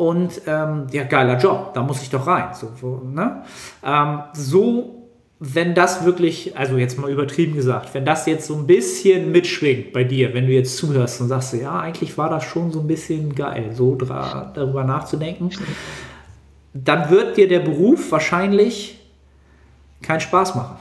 [0.00, 2.54] und ähm, ja, geiler Job, da muss ich doch rein.
[2.54, 3.42] So, ne?
[3.84, 8.66] ähm, so, wenn das wirklich, also jetzt mal übertrieben gesagt, wenn das jetzt so ein
[8.66, 12.72] bisschen mitschwingt bei dir, wenn du jetzt zuhörst und sagst, ja, eigentlich war das schon
[12.72, 15.50] so ein bisschen geil, so darüber nachzudenken,
[16.72, 18.98] dann wird dir der Beruf wahrscheinlich
[20.00, 20.76] keinen Spaß machen.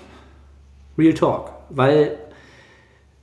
[0.97, 1.51] Real Talk.
[1.71, 2.18] Weil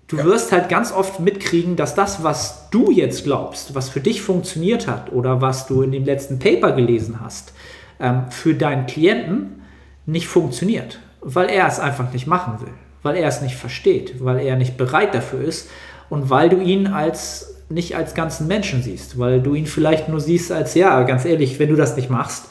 [0.09, 0.25] Du ja.
[0.25, 4.87] wirst halt ganz oft mitkriegen, dass das, was du jetzt glaubst, was für dich funktioniert
[4.87, 7.53] hat oder was du in dem letzten Paper gelesen hast,
[7.99, 9.63] ähm, für deinen Klienten
[10.05, 14.39] nicht funktioniert, weil er es einfach nicht machen will, weil er es nicht versteht, weil
[14.39, 15.69] er nicht bereit dafür ist
[16.09, 20.21] und weil du ihn als nicht als ganzen Menschen siehst, weil du ihn vielleicht nur
[20.21, 22.45] siehst als ja, ganz ehrlich, wenn du das nicht machst,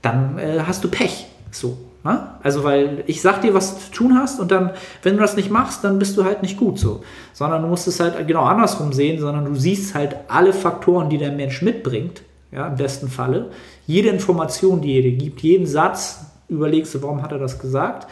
[0.00, 1.26] dann äh, hast du Pech.
[1.50, 2.28] So, Ne?
[2.42, 5.36] Also, weil ich sag dir, was du zu tun hast und dann, wenn du das
[5.36, 7.02] nicht machst, dann bist du halt nicht gut so.
[7.32, 11.16] Sondern du musst es halt genau andersrum sehen, sondern du siehst halt alle Faktoren, die
[11.16, 13.50] der Mensch mitbringt, ja, im besten Falle.
[13.86, 18.06] Jede Information, die er dir gibt, jeden Satz, überlegst du, warum hat er das gesagt?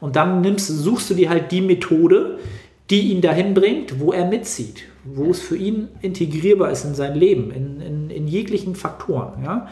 [0.00, 2.38] Und dann nimmst, suchst du dir halt die Methode,
[2.90, 7.14] die ihn dahin bringt, wo er mitzieht, wo es für ihn integrierbar ist in sein
[7.14, 9.44] Leben, in, in, in jeglichen Faktoren.
[9.44, 9.68] Ja?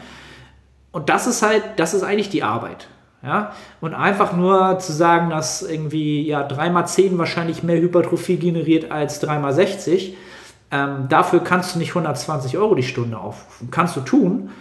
[0.93, 2.87] Und das ist halt, das ist eigentlich die Arbeit.
[3.25, 3.53] Ja?
[3.81, 10.13] Und einfach nur zu sagen, dass irgendwie ja, 3x10 wahrscheinlich mehr Hypertrophie generiert als 3x60,
[10.71, 13.69] ähm, dafür kannst du nicht 120 Euro die Stunde aufrufen.
[13.71, 14.51] Kannst du tun,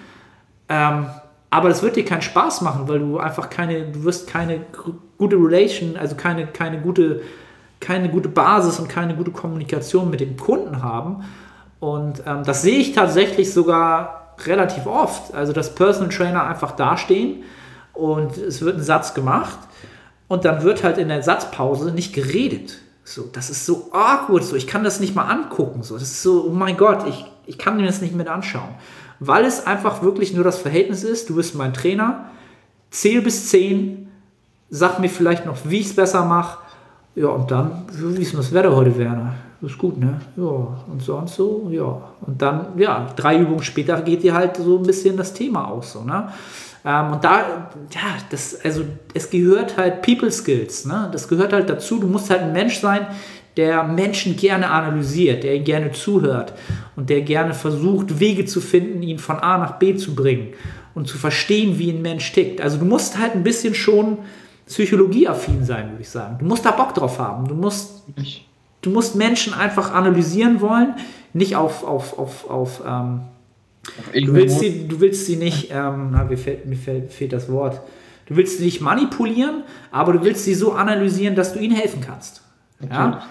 [0.69, 1.07] ähm,
[1.51, 4.61] aber das wird dir keinen Spaß machen, weil du einfach keine, du wirst keine
[5.19, 7.21] gute Relation, also keine, keine, gute,
[7.81, 11.25] keine gute Basis und keine gute Kommunikation mit dem Kunden haben.
[11.81, 15.33] Und ähm, das sehe ich tatsächlich sogar relativ oft.
[15.35, 17.45] Also, dass Personal Trainer einfach dastehen
[17.95, 19.59] und es wird ein Satz gemacht
[20.29, 22.79] und dann wird halt in der Satzpause nicht geredet.
[23.05, 25.83] So, das ist so awkward, so ich kann das nicht mal angucken.
[25.83, 28.75] So, das ist so, oh mein Gott, ich, ich kann mir das nicht mit anschauen
[29.21, 31.31] weil es einfach wirklich nur das Verhältnis ist.
[31.31, 32.27] Du bist mein Trainer,
[32.91, 34.09] zähl bis 10,
[34.71, 36.59] sag mir vielleicht noch, wie ich es besser mache.
[37.15, 39.35] Ja, und dann, wie ist denn das Wetter heute, Werner?
[39.63, 40.21] Ist gut, ne?
[40.37, 42.01] Ja, und sonst so, ja.
[42.21, 45.93] Und dann, ja, drei Übungen später geht dir halt so ein bisschen das Thema aus,
[45.93, 46.29] so, ne?
[46.85, 51.09] Ähm, und da, ja, das, also, es gehört halt People Skills, ne?
[51.13, 51.99] Das gehört halt dazu.
[51.99, 53.07] Du musst halt ein Mensch sein,
[53.57, 56.53] der Menschen gerne analysiert, der gerne zuhört
[56.97, 60.55] und der gerne versucht, Wege zu finden, ihn von A nach B zu bringen
[60.95, 62.61] und zu verstehen, wie ein Mensch tickt.
[62.61, 64.19] Also du musst halt ein bisschen schon
[64.67, 66.39] psychologieaffin sein, würde ich sagen.
[66.39, 67.47] Du musst da Bock drauf haben.
[67.47, 68.03] Du musst,
[68.83, 70.95] du musst Menschen einfach analysieren wollen,
[71.33, 73.21] nicht auf, auf, auf, auf ähm,
[74.13, 77.51] du, willst sie, du willst sie nicht, ähm, na, mir, fehlt, mir fehlt, fehlt das
[77.51, 77.81] Wort,
[78.27, 82.01] du willst sie nicht manipulieren, aber du willst sie so analysieren, dass du ihnen helfen
[82.01, 82.43] kannst.
[82.91, 83.23] Ja?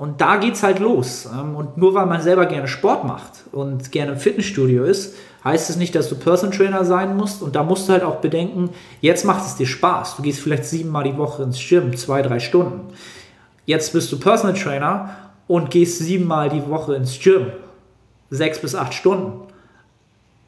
[0.00, 1.28] Und da geht es halt los.
[1.30, 5.68] Ähm, und nur weil man selber gerne Sport macht und gerne im Fitnessstudio ist, heißt
[5.68, 7.42] es nicht, dass du Person Trainer sein musst.
[7.42, 8.70] Und da musst du halt auch bedenken,
[9.02, 10.16] jetzt macht es dir Spaß.
[10.16, 12.94] Du gehst vielleicht siebenmal die Woche ins Gym, zwei, drei Stunden.
[13.66, 17.48] Jetzt bist du Personal Trainer und gehst siebenmal die Woche ins Gym,
[18.30, 19.49] sechs bis acht Stunden.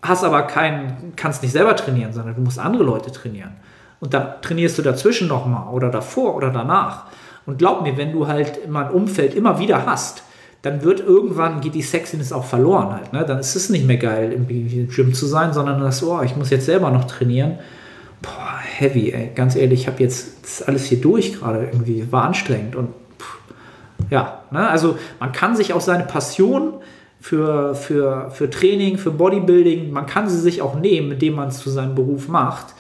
[0.03, 3.53] Hast aber keinen, kannst nicht selber trainieren, sondern du musst andere Leute trainieren.
[4.01, 7.05] Und dann trainierst du dazwischen nochmal oder davor oder danach.
[7.47, 10.25] Und glaub mir, wenn du halt immer ein Umfeld immer wieder hast,
[10.63, 13.13] dann wird irgendwann geht die Sexiness auch verloren halt.
[13.13, 13.25] Ne?
[13.25, 14.47] Dann ist es nicht mehr geil, im
[14.89, 17.59] Gym zu sein, sondern das, oh, ich muss jetzt selber noch trainieren.
[18.23, 19.33] Boah, heavy, ey.
[19.35, 22.11] Ganz ehrlich, ich habe jetzt alles hier durch gerade irgendwie.
[22.13, 23.39] War anstrengend und pff,
[24.11, 24.69] ja, ne?
[24.69, 26.75] also man kann sich auch seine Passion
[27.23, 31.59] für, für, für Training, für Bodybuilding, man kann sie sich auch nehmen, indem man es
[31.59, 32.75] zu seinem Beruf macht,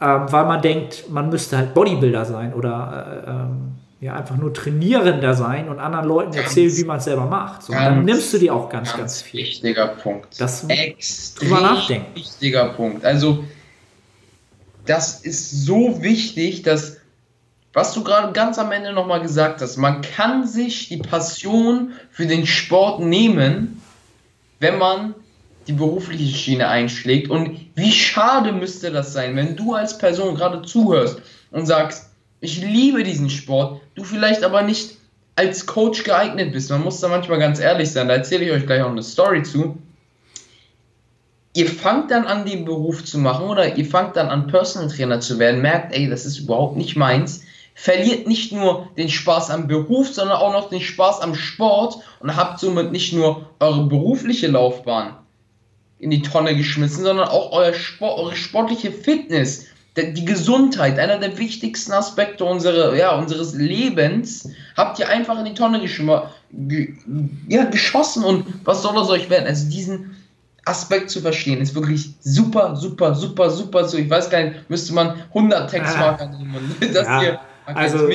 [0.00, 4.52] ähm, weil man denkt, man müsste halt Bodybuilder sein oder äh, ähm, ja, einfach nur
[4.52, 7.64] Trainierender sein und anderen Leuten erzählen, wie man es selber macht.
[7.64, 9.40] So, ganz, dann nimmst du dir auch ganz, ganz, ganz viel.
[9.40, 10.40] Wichtiger Punkt.
[10.40, 12.14] Das Extrem nachdenken.
[12.14, 13.04] wichtiger Punkt.
[13.04, 13.44] Also,
[14.86, 16.95] das ist so wichtig, dass,
[17.76, 22.24] was du gerade ganz am Ende nochmal gesagt hast, man kann sich die Passion für
[22.24, 23.82] den Sport nehmen,
[24.60, 25.14] wenn man
[25.66, 27.28] die berufliche Schiene einschlägt.
[27.28, 31.20] Und wie schade müsste das sein, wenn du als Person gerade zuhörst
[31.50, 32.08] und sagst,
[32.40, 34.96] ich liebe diesen Sport, du vielleicht aber nicht
[35.34, 36.70] als Coach geeignet bist.
[36.70, 39.42] Man muss da manchmal ganz ehrlich sein, da erzähle ich euch gleich auch eine Story
[39.42, 39.76] zu.
[41.52, 45.20] Ihr fangt dann an, den Beruf zu machen oder ihr fangt dann an, Personal Trainer
[45.20, 47.42] zu werden, merkt, ey, das ist überhaupt nicht meins,
[47.78, 52.34] verliert nicht nur den Spaß am Beruf, sondern auch noch den Spaß am Sport und
[52.34, 55.18] habt somit nicht nur eure berufliche Laufbahn
[55.98, 59.66] in die Tonne geschmissen, sondern auch euer Sport, eure sportliche Fitness
[59.96, 65.54] die Gesundheit, einer der wichtigsten Aspekte unserer, ja, unseres Lebens, habt ihr einfach in die
[65.54, 65.80] Tonne
[66.52, 66.94] ge
[67.48, 69.46] ja, geschossen und was soll aus euch werden?
[69.46, 70.16] Also diesen
[70.66, 73.96] Aspekt zu verstehen, ist wirklich super, super, super, super so.
[73.96, 76.38] Ich weiß gar nicht, müsste man 100 Textmarker ah.
[76.38, 76.76] nehmen.
[76.92, 78.08] Das ja, hier, also,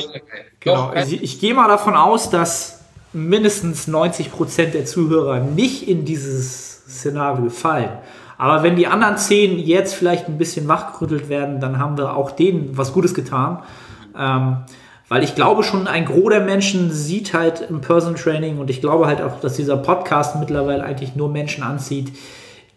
[0.60, 2.80] genau, ich, ich gehe mal davon aus, dass
[3.12, 7.90] mindestens 90% der Zuhörer nicht in dieses Szenario fallen.
[8.38, 12.30] Aber wenn die anderen zehn jetzt vielleicht ein bisschen wachgerüttelt werden, dann haben wir auch
[12.32, 13.62] denen was Gutes getan.
[14.18, 14.58] Ähm,
[15.08, 18.80] weil ich glaube schon, ein Gros der Menschen sieht halt im Person Training und ich
[18.80, 22.12] glaube halt auch, dass dieser Podcast mittlerweile eigentlich nur Menschen anzieht,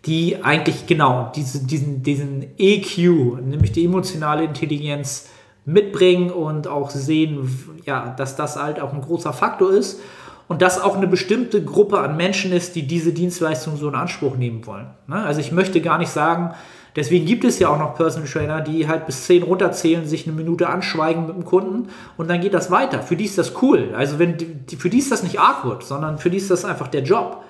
[0.05, 5.29] die eigentlich genau diese, diesen, diesen EQ, nämlich die emotionale Intelligenz,
[5.65, 7.49] mitbringen und auch sehen,
[7.85, 9.99] ja, dass das halt auch ein großer Faktor ist
[10.47, 14.37] und dass auch eine bestimmte Gruppe an Menschen ist, die diese Dienstleistung so in Anspruch
[14.37, 14.87] nehmen wollen.
[15.07, 15.23] Ne?
[15.23, 16.53] Also ich möchte gar nicht sagen,
[16.95, 20.35] deswegen gibt es ja auch noch Personal Trainer, die halt bis 10 runterzählen, sich eine
[20.35, 23.01] Minute anschweigen mit dem Kunden und dann geht das weiter.
[23.01, 23.93] Für die ist das cool.
[23.95, 24.37] Also wenn
[24.77, 27.43] für die ist das nicht awkward, sondern für die ist das einfach der Job.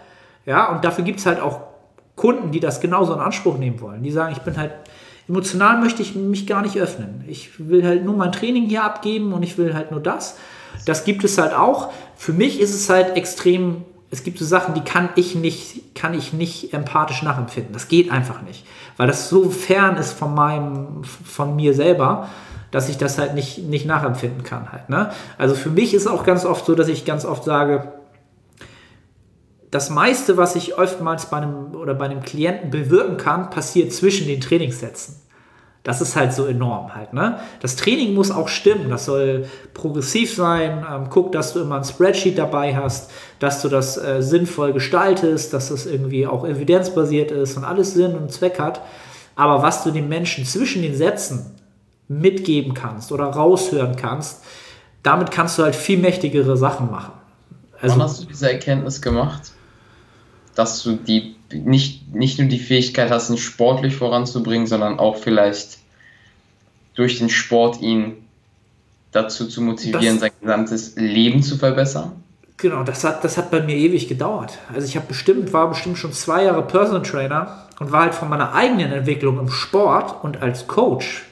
[0.46, 1.62] Ja, und dafür gibt es halt auch
[2.16, 4.04] Kunden, die das genauso in Anspruch nehmen wollen.
[4.04, 4.72] Die sagen, ich bin halt
[5.28, 7.24] emotional möchte ich mich gar nicht öffnen.
[7.28, 10.38] Ich will halt nur mein Training hier abgeben und ich will halt nur das.
[10.86, 11.92] Das gibt es halt auch.
[12.16, 16.14] Für mich ist es halt extrem, es gibt so Sachen, die kann ich nicht, kann
[16.14, 17.74] ich nicht empathisch nachempfinden.
[17.74, 18.66] Das geht einfach nicht,
[18.98, 22.30] weil das so fern ist von meinem, von mir selber,
[22.72, 24.90] dass ich das halt nicht, nicht nachempfinden kann halt.
[24.90, 25.12] Ne?
[25.38, 27.94] Also für mich ist auch ganz oft so, dass ich ganz oft sage,
[29.76, 34.26] das meiste, was ich oftmals bei einem oder bei einem Klienten bewirken kann, passiert zwischen
[34.26, 35.16] den Trainingssätzen.
[35.84, 37.12] Das ist halt so enorm halt.
[37.12, 37.40] Ne?
[37.60, 38.90] Das Training muss auch stimmen.
[38.90, 40.86] Das soll progressiv sein.
[40.90, 45.54] Ähm, guck, dass du immer ein Spreadsheet dabei hast, dass du das äh, sinnvoll gestaltest,
[45.54, 48.80] dass das irgendwie auch evidenzbasiert ist und alles Sinn und Zweck hat.
[49.36, 51.58] Aber was du den Menschen zwischen den Sätzen
[52.08, 54.42] mitgeben kannst oder raushören kannst,
[55.04, 57.12] damit kannst du halt viel mächtigere Sachen machen.
[57.82, 59.52] Also, Wann hast du diese Erkenntnis gemacht?
[60.56, 65.78] Dass du die nicht, nicht nur die Fähigkeit hast, ihn sportlich voranzubringen, sondern auch vielleicht
[66.96, 68.16] durch den Sport ihn
[69.12, 72.24] dazu zu motivieren, das, sein gesamtes Leben zu verbessern?
[72.58, 74.58] Genau, das hat, das hat bei mir ewig gedauert.
[74.74, 78.30] Also ich habe bestimmt, war bestimmt schon zwei Jahre Personal Trainer und war halt von
[78.30, 81.26] meiner eigenen Entwicklung im Sport und als Coach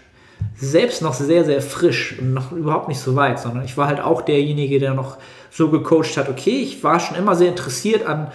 [0.55, 4.01] selbst noch sehr, sehr frisch und noch überhaupt nicht so weit, sondern ich war halt
[4.01, 5.17] auch derjenige, der noch
[5.49, 8.31] so gecoacht hat, okay, ich war schon immer sehr interessiert an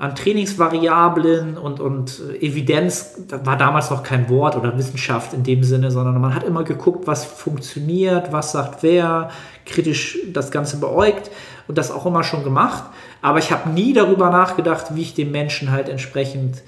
[0.00, 5.62] an Trainingsvariablen und, und Evidenz, das war damals noch kein Wort oder Wissenschaft in dem
[5.62, 9.28] Sinne, sondern man hat immer geguckt, was funktioniert, was sagt wer,
[9.66, 11.30] kritisch das Ganze beäugt
[11.68, 12.84] und das auch immer schon gemacht.
[13.20, 16.62] Aber ich habe nie darüber nachgedacht, wie ich dem Menschen halt entsprechend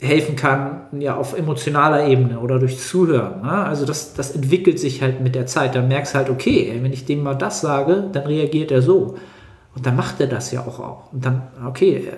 [0.00, 3.42] helfen kann, ja, auf emotionaler Ebene oder durch Zuhören.
[3.42, 3.52] Ne?
[3.52, 5.76] Also das, das entwickelt sich halt mit der Zeit.
[5.76, 9.16] Dann merkst du halt, okay, wenn ich dem mal das sage, dann reagiert er so.
[9.74, 11.12] Und dann macht er das ja auch.
[11.12, 12.12] Und dann, okay,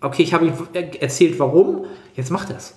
[0.00, 0.54] okay, ich habe ihm
[1.00, 2.74] erzählt, warum, jetzt macht er es.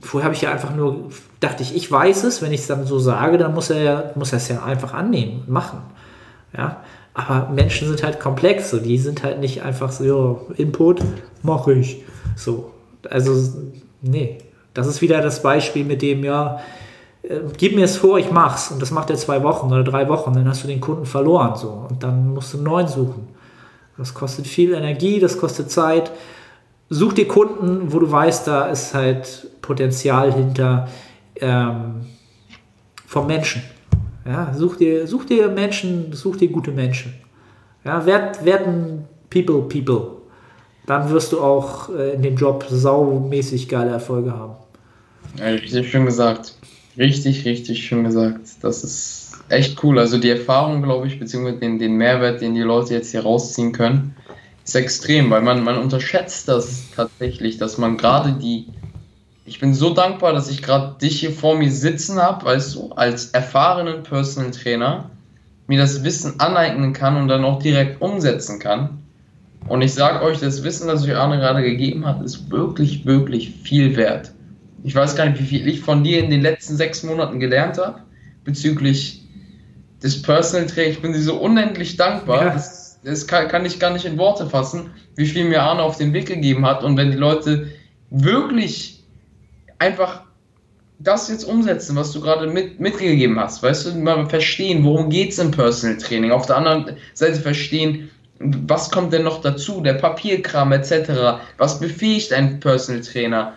[0.00, 2.86] Vorher habe ich ja einfach nur, dachte ich, ich weiß es, wenn ich es dann
[2.86, 5.80] so sage, dann muss er ja, muss er es ja einfach annehmen, machen.
[6.56, 6.82] Ja,
[7.14, 11.02] aber Menschen sind halt komplex, so, die sind halt nicht einfach so, jo, Input,
[11.42, 12.02] mache ich.
[12.36, 12.72] So,
[13.08, 13.32] also,
[14.00, 14.38] nee.
[14.74, 16.60] Das ist wieder das Beispiel mit dem, ja,
[17.22, 18.70] äh, gib mir es vor, ich mach's.
[18.70, 21.56] Und das macht er zwei Wochen oder drei Wochen, dann hast du den Kunden verloren.
[21.56, 21.86] So.
[21.88, 23.28] Und dann musst du einen neuen suchen.
[23.98, 26.10] Das kostet viel Energie, das kostet Zeit.
[26.88, 30.88] Such dir Kunden, wo du weißt, da ist halt Potenzial hinter
[31.36, 32.06] ähm,
[33.06, 33.62] vom Menschen.
[34.26, 37.14] Ja, such dir, such dir Menschen, such dir gute Menschen.
[37.84, 40.22] Ja, werd, werden People People.
[40.86, 44.54] Dann wirst du auch äh, in dem Job saumäßig geile Erfolge haben.
[45.38, 46.54] Ja, richtig schön gesagt.
[46.98, 48.40] Richtig, richtig schön gesagt.
[48.60, 49.98] Das ist echt cool.
[49.98, 53.72] Also die Erfahrung, glaube ich, beziehungsweise den, den Mehrwert, den die Leute jetzt hier rausziehen
[53.72, 54.14] können,
[54.64, 58.66] ist extrem, weil man, man unterschätzt das tatsächlich, dass man gerade die.
[59.44, 62.92] Ich bin so dankbar, dass ich gerade dich hier vor mir sitzen habe, weißt du,
[62.92, 65.10] als erfahrenen Personal Trainer,
[65.66, 69.02] mir das Wissen aneignen kann und dann auch direkt umsetzen kann.
[69.68, 73.50] Und ich sage euch, das Wissen, das euch Arne gerade gegeben hat, ist wirklich, wirklich
[73.50, 74.32] viel wert.
[74.84, 77.78] Ich weiß gar nicht, wie viel ich von dir in den letzten sechs Monaten gelernt
[77.78, 78.00] habe
[78.44, 79.22] bezüglich
[80.02, 80.96] des Personal Trainings.
[80.96, 82.46] Ich bin dir so unendlich dankbar.
[82.46, 82.50] Ja.
[82.52, 85.98] Das, das kann, kann, ich gar nicht in Worte fassen, wie viel mir Arne auf
[85.98, 86.82] den Weg gegeben hat.
[86.82, 87.68] Und wenn die Leute
[88.10, 89.02] wirklich
[89.78, 90.22] einfach
[90.98, 95.32] das jetzt umsetzen, was du gerade mit, mitgegeben hast, weißt du, mal verstehen, worum geht
[95.32, 99.94] es im Personal Training, auf der anderen Seite verstehen, was kommt denn noch dazu, der
[99.94, 103.54] Papierkram etc., was befähigt ein Personal Trainer,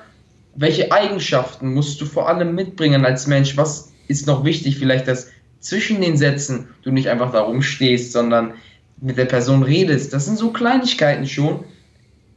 [0.55, 3.57] welche Eigenschaften musst du vor allem mitbringen als Mensch?
[3.57, 4.77] Was ist noch wichtig?
[4.77, 5.29] Vielleicht, dass
[5.59, 8.53] zwischen den Sätzen du nicht einfach da rumstehst, sondern
[9.01, 10.13] mit der Person redest.
[10.13, 11.65] Das sind so Kleinigkeiten schon.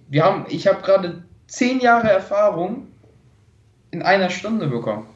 [0.08, 2.88] Wir haben, ich habe gerade zehn Jahre Erfahrung
[3.90, 5.06] in einer Stunde bekommen.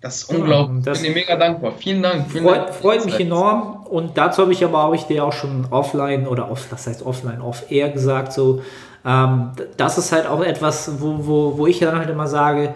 [0.00, 0.84] Das ist unglaublich.
[0.84, 1.72] Das ich bin dir mega dankbar.
[1.78, 2.30] Vielen Dank.
[2.30, 2.74] Vielen freut, Dank.
[2.74, 3.86] freut mich enorm.
[3.86, 7.06] Und dazu habe ich aber, habe ich dir auch schon offline oder off, das heißt
[7.06, 8.62] offline, off air gesagt, so,
[9.04, 12.74] ähm, das ist halt auch etwas, wo, wo, wo ich dann halt immer sage,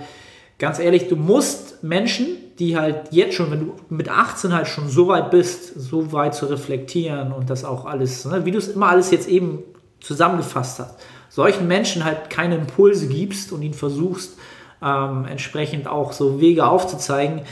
[0.59, 2.27] ganz ehrlich, du musst Menschen,
[2.59, 6.35] die halt jetzt schon, wenn du mit 18 halt schon so weit bist, so weit
[6.35, 9.63] zu reflektieren und das auch alles, ne, wie du es immer alles jetzt eben
[10.01, 10.95] zusammengefasst hast,
[11.29, 14.39] solchen Menschen halt keine Impulse gibst und ihnen versuchst,
[14.83, 17.43] ähm, entsprechend auch so Wege aufzuzeigen,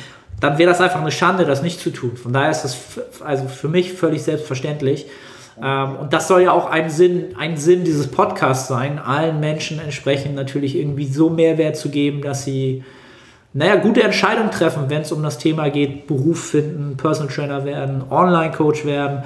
[0.40, 2.16] dann wäre das einfach eine Schande, das nicht zu tun.
[2.16, 2.76] Von daher ist das
[3.24, 5.06] also für mich völlig selbstverständlich.
[5.62, 9.78] Ähm, und das soll ja auch ein Sinn, ein Sinn dieses Podcasts sein, allen Menschen
[9.78, 12.82] entsprechend natürlich irgendwie so Mehrwert zu geben, dass sie,
[13.52, 18.02] naja, gute Entscheidungen treffen, wenn es um das Thema geht, Beruf finden, Personal Trainer werden,
[18.10, 19.22] Online-Coach werden,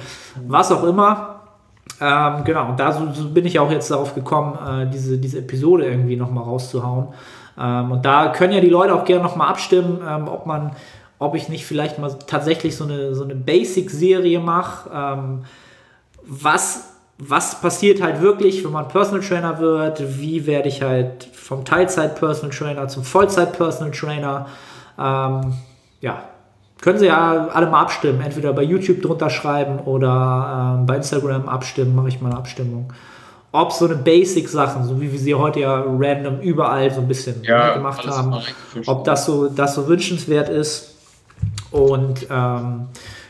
[0.47, 1.41] was auch immer.
[2.01, 5.39] Ähm, genau, und da so, so bin ich auch jetzt darauf gekommen, äh, diese, diese
[5.39, 7.07] Episode irgendwie nochmal rauszuhauen.
[7.59, 10.71] Ähm, und da können ja die Leute auch gerne nochmal abstimmen, ähm, ob man,
[11.17, 14.89] ob ich nicht vielleicht mal tatsächlich so eine, so eine Basic-Serie mache.
[16.31, 16.83] Was,
[17.17, 20.19] was passiert halt wirklich, wenn man Personal Trainer wird?
[20.19, 24.45] Wie werde ich halt vom Teilzeit-Personal Trainer zum Vollzeit-Personal Trainer?
[24.99, 25.53] Ähm,
[26.01, 26.23] ja,
[26.81, 28.21] können Sie ja alle mal abstimmen.
[28.21, 32.93] Entweder bei YouTube drunter schreiben oder ähm, bei Instagram abstimmen, mache ich mal eine Abstimmung.
[33.51, 37.43] Ob so eine Basic-Sachen, so wie wir sie heute ja random überall so ein bisschen
[37.43, 38.35] Ja, ne, gemacht haben,
[38.85, 40.95] ob das so, das so wünschenswert ist.
[41.71, 42.89] Und ähm,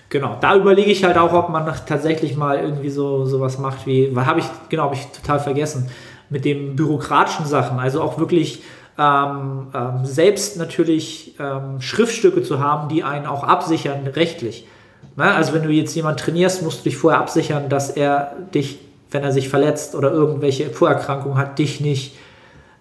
[0.10, 4.16] genau, da überlege ich halt auch, ob man tatsächlich mal irgendwie so sowas macht wie,
[4.16, 5.90] weil habe ich, genau, habe ich total vergessen,
[6.30, 8.62] mit den bürokratischen Sachen, also auch wirklich
[8.98, 14.68] ähm, ähm, selbst natürlich ähm, Schriftstücke zu haben, die einen auch absichern rechtlich.
[15.16, 15.24] Ne?
[15.24, 18.80] Also wenn du jetzt jemanden trainierst, musst du dich vorher absichern, dass er dich,
[19.12, 22.16] wenn er sich verletzt oder irgendwelche Vorerkrankungen hat, dich nicht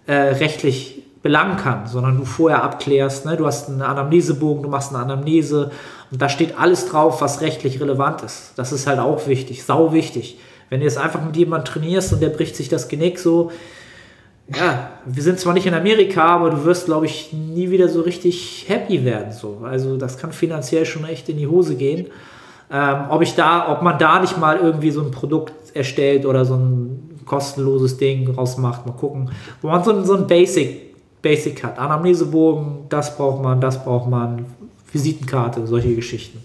[0.06, 3.26] äh, rechtlich belangen kann, sondern du vorher abklärst.
[3.26, 3.36] Ne?
[3.36, 5.70] Du hast einen Anamnesebogen, du machst eine Anamnese
[6.10, 8.52] und da steht alles drauf, was rechtlich relevant ist.
[8.56, 10.38] Das ist halt auch wichtig, sau wichtig.
[10.70, 13.50] Wenn du jetzt einfach mit jemandem trainierst und der bricht sich das Genick so,
[14.54, 18.00] ja, wir sind zwar nicht in Amerika, aber du wirst, glaube ich, nie wieder so
[18.00, 19.32] richtig happy werden.
[19.32, 19.60] So.
[19.62, 22.06] Also das kann finanziell schon echt in die Hose gehen.
[22.70, 26.44] Ähm, ob ich da, ob man da nicht mal irgendwie so ein Produkt erstellt oder
[26.44, 29.30] so ein kostenloses Ding rausmacht, mal gucken,
[29.62, 31.78] wo man so, so ein Basic, Basic hat.
[31.78, 34.46] Anamnesebogen, das braucht man, das braucht man,
[34.92, 36.42] Visitenkarte, solche Geschichten.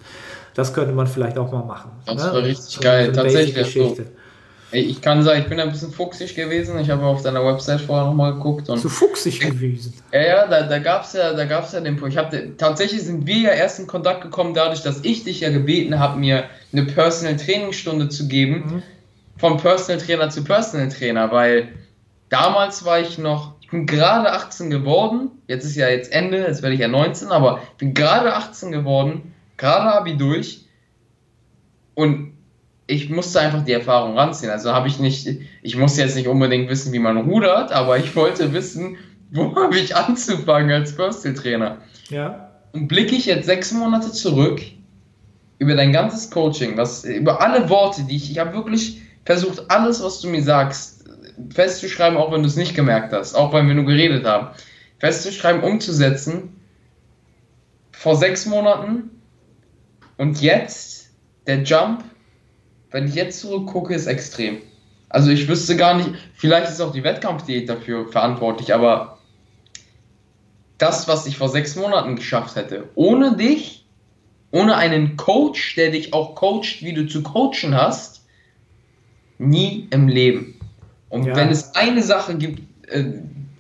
[0.54, 1.92] Das könnte man vielleicht auch mal machen.
[2.06, 2.34] Das ne?
[2.34, 3.08] war richtig So- geil.
[3.14, 4.00] so Tatsächlich.
[4.72, 6.80] Ey, Ich kann sagen, ich bin ein bisschen fuchsig gewesen.
[6.80, 9.94] Ich habe auf deiner Website vorher nochmal geguckt und Zu fuchsig gewesen.
[10.12, 12.14] Ja, ja, da, da gab es ja, da gab's ja den Punkt.
[12.14, 15.50] Ich hab, tatsächlich sind wir ja erst in Kontakt gekommen, dadurch, dass ich dich ja
[15.52, 18.64] gebeten habe, mir eine Personal Trainingsstunde zu geben.
[18.66, 18.84] Mhm.
[19.38, 21.70] Vom Personal Trainer zu Personal Trainer, weil
[22.30, 25.32] damals war ich noch, bin gerade 18 geworden.
[25.48, 28.72] Jetzt ist ja jetzt Ende, jetzt werde ich ja 19, aber ich bin gerade 18
[28.72, 30.66] geworden, gerade Abi durch.
[31.96, 32.34] Und
[32.86, 34.52] ich musste einfach die Erfahrung ranziehen.
[34.52, 35.28] Also habe ich nicht,
[35.64, 38.98] ich musste jetzt nicht unbedingt wissen, wie man rudert, aber ich wollte wissen,
[39.32, 41.78] wo habe ich anzufangen als Personal Trainer.
[42.10, 42.52] Ja.
[42.74, 44.62] Und blicke ich jetzt sechs Monate zurück
[45.58, 50.04] über dein ganzes Coaching, was über alle Worte, die ich, ich habe wirklich versucht, alles,
[50.04, 51.03] was du mir sagst,
[51.50, 54.56] festzuschreiben, auch wenn du es nicht gemerkt hast, auch wenn wir nur geredet haben,
[55.00, 56.60] festzuschreiben, umzusetzen.
[57.92, 59.12] Vor sechs Monaten
[60.18, 61.10] und jetzt
[61.48, 62.04] der Jump,
[62.92, 64.62] wenn ich jetzt zurückgucke, ist extrem.
[65.10, 69.20] Also ich wüsste gar nicht, vielleicht ist auch die Wettkampfdiät dafür verantwortlich, aber
[70.78, 73.86] das, was ich vor sechs Monaten geschafft hätte, ohne dich,
[74.52, 78.26] ohne einen Coach, der dich auch coacht, wie du zu coachen hast,
[79.38, 80.53] nie im Leben.
[81.14, 81.36] Und Ja.
[81.36, 83.04] wenn es eine Sache gibt, äh,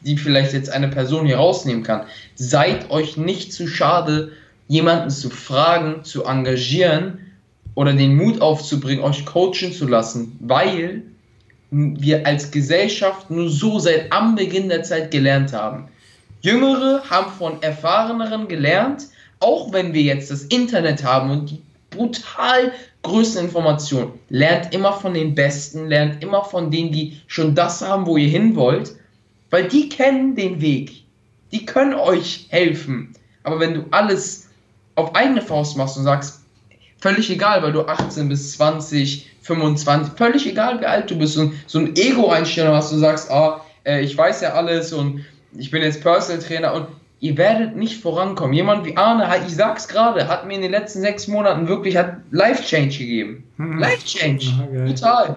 [0.01, 2.01] die vielleicht jetzt eine Person hier rausnehmen kann,
[2.33, 4.31] seid euch nicht zu schade,
[4.67, 7.19] jemanden zu fragen, zu engagieren
[7.75, 11.03] oder den Mut aufzubringen, euch coachen zu lassen, weil
[11.69, 15.89] wir als Gesellschaft nur so seit am Beginn der Zeit gelernt haben.
[16.41, 19.03] Jüngere haben von Erfahreneren gelernt,
[19.39, 22.71] auch wenn wir jetzt das Internet haben und die brutal
[23.03, 24.11] größten Informationen.
[24.29, 28.29] Lernt immer von den Besten, lernt immer von denen, die schon das haben, wo ihr
[28.29, 28.95] hin wollt,
[29.49, 31.03] weil die kennen den Weg.
[31.51, 33.13] Die können euch helfen.
[33.43, 34.49] Aber wenn du alles
[34.95, 36.41] auf eigene Faust machst und sagst,
[36.99, 41.53] völlig egal, weil du 18 bis 20, 25, völlig egal, wie alt du bist und
[41.67, 45.25] so ein Ego-Einstellung hast, du sagst, ah, äh, ich weiß ja alles und
[45.57, 46.87] ich bin jetzt Personal Trainer und
[47.23, 48.53] ihr werdet nicht vorankommen.
[48.53, 51.95] Jemand wie Arne, hat- ich sag's gerade, hat mir in den letzten sechs Monaten wirklich
[51.95, 53.45] hat Life Change gegeben.
[53.57, 53.79] Mhm.
[53.79, 54.45] Life Change.
[54.73, 54.85] Geil.
[54.85, 55.35] brutal.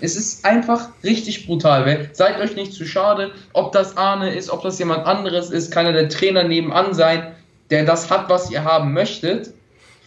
[0.00, 2.08] Es ist einfach richtig brutal.
[2.12, 5.86] Seid euch nicht zu schade, ob das Arne ist, ob das jemand anderes ist, kann
[5.86, 7.32] ja der Trainer nebenan sein,
[7.70, 9.52] der das hat, was ihr haben möchtet.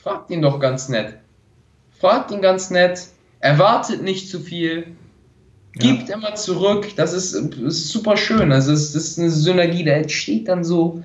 [0.02, 1.16] Fragt ihn doch ganz nett.
[2.00, 3.08] Fragt ihn ganz nett.
[3.42, 4.96] Erwartet nicht zu viel.
[5.74, 6.88] Gibt immer zurück.
[6.96, 8.52] Das ist, ist super schön.
[8.52, 9.84] Also es das ist eine Synergie.
[9.84, 11.04] Da entsteht dann so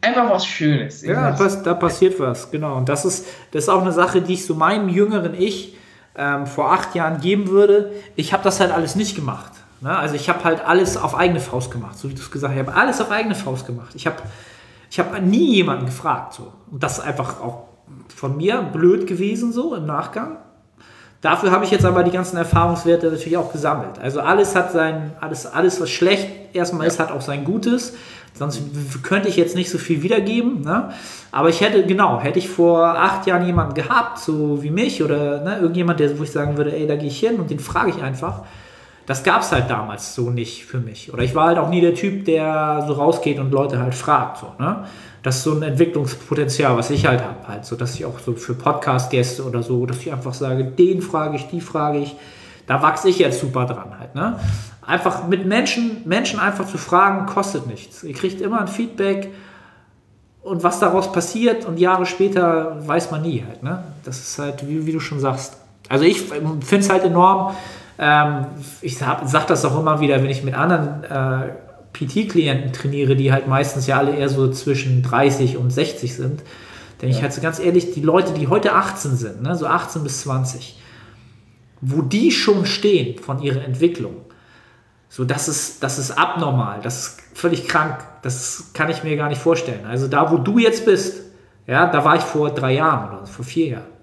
[0.00, 1.02] einfach was Schönes.
[1.02, 2.76] Ja, pass, da passiert was, genau.
[2.76, 5.76] Und das ist, das ist auch eine Sache, die ich so meinem jüngeren Ich
[6.16, 7.92] ähm, vor acht Jahren geben würde.
[8.14, 9.52] Ich habe das halt alles nicht gemacht.
[9.80, 9.96] Ne?
[9.96, 12.60] Also ich habe halt alles auf eigene Faust gemacht, so wie du es gesagt hast.
[12.60, 13.94] Ich habe alles auf eigene Faust gemacht.
[13.94, 14.16] Ich habe
[14.90, 16.34] ich hab nie jemanden gefragt.
[16.34, 16.52] So.
[16.70, 17.68] Und das ist einfach auch
[18.14, 20.38] von mir blöd gewesen, so im Nachgang.
[21.24, 23.98] Dafür habe ich jetzt aber die ganzen Erfahrungswerte natürlich auch gesammelt.
[23.98, 27.94] Also alles hat sein, alles, alles was schlecht erstmal ist, hat auch sein Gutes.
[28.34, 28.60] Sonst
[29.02, 30.60] könnte ich jetzt nicht so viel wiedergeben.
[30.60, 30.90] Ne?
[31.32, 35.40] Aber ich hätte, genau, hätte ich vor acht Jahren jemanden gehabt, so wie mich oder
[35.40, 37.88] ne, irgendjemand, der, wo ich sagen würde, ey, da gehe ich hin und den frage
[37.88, 38.42] ich einfach.
[39.06, 41.12] Das gab es halt damals so nicht für mich.
[41.12, 44.38] Oder ich war halt auch nie der Typ, der so rausgeht und Leute halt fragt.
[44.38, 44.84] So, ne?
[45.22, 47.48] Das ist so ein Entwicklungspotenzial, was ich halt habe.
[47.48, 51.02] Halt, so, dass ich auch so für Podcast-Gäste oder so, dass ich einfach sage, den
[51.02, 52.16] frage ich, die frage ich.
[52.66, 54.14] Da wachse ich jetzt super dran halt.
[54.14, 54.38] Ne?
[54.86, 58.02] Einfach mit Menschen, Menschen einfach zu fragen, kostet nichts.
[58.04, 59.30] Ihr kriegt immer ein Feedback
[60.42, 63.62] und was daraus passiert und Jahre später weiß man nie halt.
[63.62, 63.82] Ne?
[64.04, 65.56] Das ist halt, wie, wie du schon sagst.
[65.88, 67.54] Also ich finde es halt enorm,
[67.98, 68.46] ähm,
[68.80, 71.52] ich sage sag das auch immer wieder, wenn ich mit anderen äh,
[71.92, 76.42] PT-Klienten trainiere, die halt meistens ja alle eher so zwischen 30 und 60 sind,
[77.00, 77.16] denn ja.
[77.16, 80.22] ich halt so ganz ehrlich, die Leute, die heute 18 sind, ne, so 18 bis
[80.22, 80.78] 20,
[81.80, 84.16] wo die schon stehen von ihrer Entwicklung,
[85.08, 89.28] so das ist, das ist abnormal, das ist völlig krank, das kann ich mir gar
[89.28, 89.86] nicht vorstellen.
[89.86, 91.22] Also da, wo du jetzt bist,
[91.68, 93.94] ja, da war ich vor drei Jahren oder vor vier Jahren.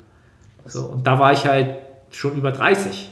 [0.65, 1.75] So, und da war ich halt
[2.11, 3.09] schon über 30.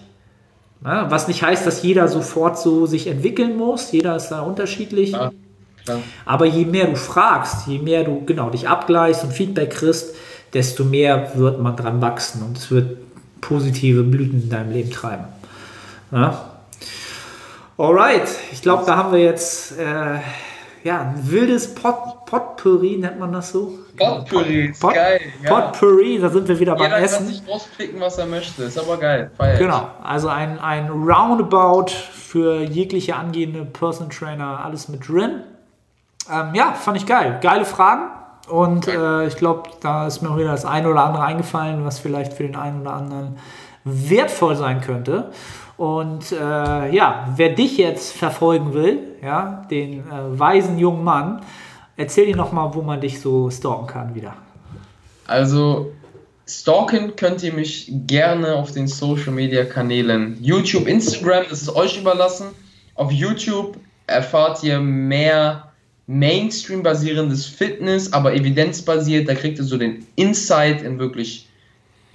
[0.81, 3.91] Na, was nicht heißt, dass jeder sofort so sich entwickeln muss.
[3.91, 5.11] Jeder ist da unterschiedlich.
[5.11, 5.31] Ja,
[6.25, 10.15] Aber je mehr du fragst, je mehr du genau dich abgleichst und Feedback kriegst,
[10.53, 12.97] desto mehr wird man dran wachsen und es wird
[13.41, 15.25] positive Blüten in deinem Leben treiben.
[16.11, 16.59] Ja?
[17.77, 20.19] Alright, ich glaube, da haben wir jetzt äh,
[20.83, 23.79] ja, ein wildes Pot, Potpourri, nennt man das so?
[23.97, 25.19] Potpourri, ist Pot, geil.
[25.43, 25.49] Ja.
[25.49, 27.17] Potpourri, da sind wir wieder beim Jeder Essen.
[27.17, 29.31] kann sich rauspicken, was er möchte, ist aber geil.
[29.35, 35.41] Feier Genau, also ein, ein Roundabout für jegliche angehende Personal Trainer, alles mit drin.
[36.31, 37.39] Ähm, ja, fand ich geil.
[37.41, 38.11] Geile Fragen.
[38.47, 41.99] Und äh, ich glaube, da ist mir auch wieder das eine oder andere eingefallen, was
[41.99, 43.37] vielleicht für den einen oder anderen
[43.91, 45.31] wertvoll sein könnte.
[45.77, 46.35] Und äh,
[46.93, 51.41] ja, wer dich jetzt verfolgen will, ja, den äh, weisen jungen Mann,
[51.95, 54.33] erzähl dir nochmal, wo man dich so stalken kann wieder.
[55.27, 55.93] Also,
[56.47, 61.97] stalken könnt ihr mich gerne auf den Social Media Kanälen YouTube, Instagram, das ist euch
[61.99, 62.47] überlassen.
[62.95, 63.77] Auf YouTube
[64.07, 65.71] erfahrt ihr mehr
[66.07, 69.29] Mainstream-basierendes Fitness, aber evidenzbasiert.
[69.29, 71.48] Da kriegt ihr so den Insight in wirklich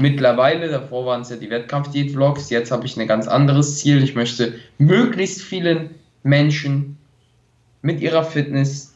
[0.00, 4.02] mittlerweile, davor waren es ja die Wettkampfdiät-Vlogs, jetzt habe ich ein ganz anderes Ziel.
[4.02, 5.90] Ich möchte möglichst vielen
[6.22, 6.98] Menschen
[7.82, 8.94] mit ihrer Fitness,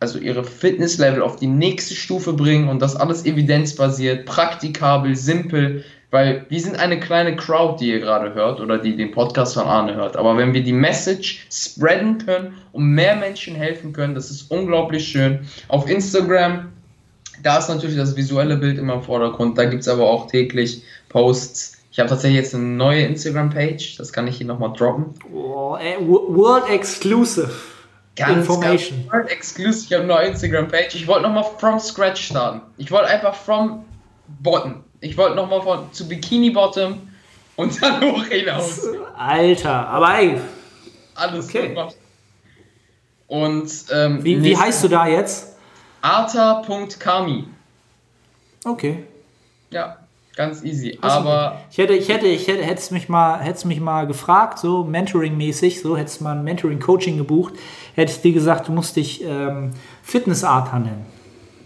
[0.00, 6.46] also ihre Fitnesslevel auf die nächste Stufe bringen und das alles evidenzbasiert, praktikabel, simpel, weil
[6.48, 9.94] wir sind eine kleine Crowd, die ihr gerade hört oder die den Podcast von Arne
[9.94, 10.16] hört.
[10.16, 15.06] Aber wenn wir die Message spreaden können und mehr Menschen helfen können, das ist unglaublich
[15.06, 15.40] schön.
[15.68, 16.72] Auf Instagram
[17.42, 19.56] da ist natürlich das visuelle Bild immer im Vordergrund.
[19.58, 21.76] Da gibt es aber auch täglich Posts.
[21.90, 25.06] Ich habe tatsächlich jetzt eine neue Instagram-Page, das kann ich hier nochmal droppen.
[25.32, 27.50] Oh, ey, World Exclusive
[28.14, 28.98] ganz, Information.
[28.98, 30.94] Ganz World Exclusive, ich habe eine neue Instagram-Page.
[30.94, 32.60] Ich wollte nochmal from scratch starten.
[32.76, 33.84] Ich wollte einfach from
[34.40, 34.84] bottom.
[35.00, 36.98] Ich wollte nochmal von zu Bikini Bottom
[37.56, 38.80] und dann hoch hinaus.
[39.16, 40.36] Alter, aber ey.
[41.14, 41.68] Alles Okay.
[41.68, 41.96] gemacht.
[43.26, 45.47] Und ähm, Wie, wie heißt du da jetzt?
[46.00, 47.44] Arta.kami.
[48.64, 49.04] Okay.
[49.70, 49.96] Ja,
[50.36, 50.98] ganz easy.
[51.00, 51.18] Achso.
[51.18, 54.84] Aber Ich hätte, ich hätte, ich hätte, hättest mich mal, hättest mich mal gefragt, so
[54.84, 57.54] Mentoring-mäßig, so hättest mal ein Mentoring-Coaching gebucht,
[57.94, 59.72] hätte ich dir gesagt, du musst dich ähm,
[60.02, 61.06] Fitnessart nennen.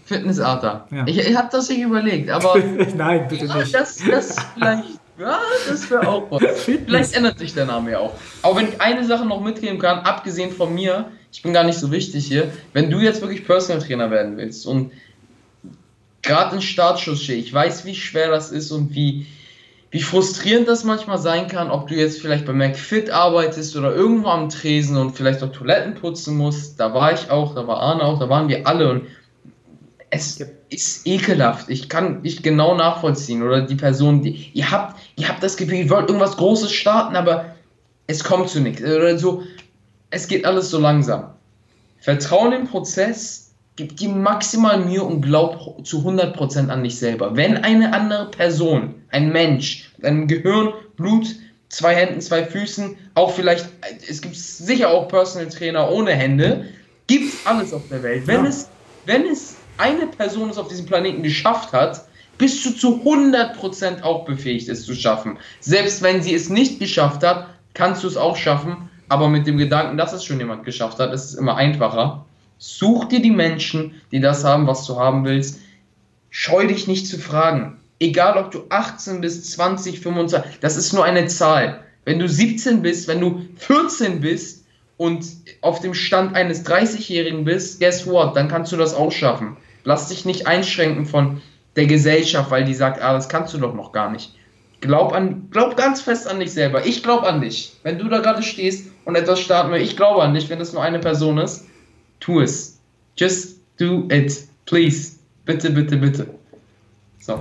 [0.05, 0.85] Fitnessarter.
[0.91, 1.05] Ja.
[1.07, 2.55] Ich, ich habe das nicht überlegt, aber
[2.95, 3.73] Nein, bitte nicht.
[3.73, 6.63] das, das vielleicht, ja, das wäre auch was.
[6.63, 8.13] Vielleicht ändert sich der Name ja auch.
[8.41, 11.79] Aber wenn ich eine Sache noch mitgeben kann, abgesehen von mir, ich bin gar nicht
[11.79, 14.91] so wichtig hier, wenn du jetzt wirklich Personal Trainer werden willst und
[16.21, 19.27] gerade in Startschuss stehe, ich weiß, wie schwer das ist und wie,
[19.91, 24.29] wie frustrierend das manchmal sein kann, ob du jetzt vielleicht bei McFit arbeitest oder irgendwo
[24.29, 26.79] am Tresen und vielleicht auch Toiletten putzen musst.
[26.79, 29.07] Da war ich auch, da war Arne auch, da waren wir alle und
[30.15, 30.39] es
[30.69, 31.69] ist ekelhaft.
[31.69, 33.41] Ich kann nicht genau nachvollziehen.
[33.41, 34.51] Oder die Person, die.
[34.53, 37.55] Ihr habt, ihr habt das Gefühl, ihr wollt irgendwas Großes starten, aber
[38.05, 38.83] es kommt zu nichts.
[38.83, 39.41] Oder so.
[40.11, 41.31] Es geht alles so langsam.
[41.99, 47.35] Vertrauen im Prozess, gib dir maximal Mühe und glaub zu 100% an dich selber.
[47.35, 51.25] Wenn eine andere Person, ein Mensch, mit einem Gehirn, Blut,
[51.69, 53.67] zwei Händen, zwei Füßen, auch vielleicht,
[54.07, 56.65] es gibt sicher auch Personal Trainer ohne Hände,
[57.07, 58.27] gibt's alles auf der Welt.
[58.27, 58.49] Wenn Ja.
[58.49, 58.69] es,
[59.07, 62.05] wenn es eine Person es auf diesem Planeten geschafft hat,
[62.37, 65.37] bist du zu 100% auch befähigt, es zu schaffen.
[65.59, 69.57] Selbst wenn sie es nicht geschafft hat, kannst du es auch schaffen, aber mit dem
[69.57, 72.25] Gedanken, dass es schon jemand geschafft hat, ist es immer einfacher.
[72.57, 75.59] Such dir die Menschen, die das haben, was du haben willst.
[76.29, 77.79] Scheu dich nicht zu fragen.
[77.99, 81.83] Egal, ob du 18 bist, 20, 25, das ist nur eine Zahl.
[82.05, 84.65] Wenn du 17 bist, wenn du 14 bist
[84.97, 85.25] und
[85.61, 89.57] auf dem Stand eines 30-Jährigen bist, guess what, dann kannst du das auch schaffen.
[89.83, 91.41] Lass dich nicht einschränken von
[91.75, 94.35] der Gesellschaft, weil die sagt, ah, das kannst du doch noch gar nicht.
[94.81, 96.85] Glaub, an, glaub ganz fest an dich selber.
[96.85, 97.75] Ich glaube an dich.
[97.83, 100.73] Wenn du da gerade stehst und etwas starten willst, ich glaube an dich, wenn das
[100.73, 101.67] nur eine Person ist,
[102.19, 102.79] tu es.
[103.15, 104.45] Just do it.
[104.65, 105.13] Please.
[105.45, 106.27] Bitte, bitte, bitte.
[107.19, 107.39] So.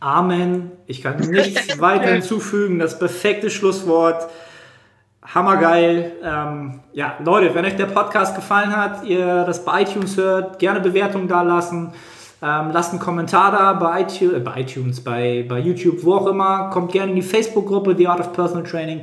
[0.00, 0.70] Amen.
[0.86, 2.78] Ich kann nichts weiter hinzufügen.
[2.78, 4.30] Das perfekte Schlusswort.
[5.34, 6.12] Hammergeil.
[6.22, 10.80] Ähm, ja, Leute, wenn euch der Podcast gefallen hat, ihr das bei iTunes hört, gerne
[10.80, 11.92] Bewertung da lassen.
[12.42, 16.26] Ähm, lasst einen Kommentar da bei iTunes, äh, bei, iTunes bei, bei YouTube, wo auch
[16.26, 16.70] immer.
[16.70, 19.02] Kommt gerne in die Facebook-Gruppe The Art of Personal Training.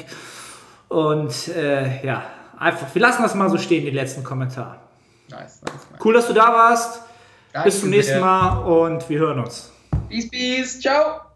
[0.90, 2.24] Und äh, ja,
[2.58, 4.78] einfach, wir lassen das mal so stehen, die letzten Kommentare.
[5.30, 6.04] Nice, nice, nice.
[6.04, 7.02] Cool, dass du da warst.
[7.54, 8.20] Danke Bis zum nächsten.
[8.20, 9.72] Mal und wir hören uns.
[10.10, 10.80] Peace, peace.
[10.80, 11.27] Ciao.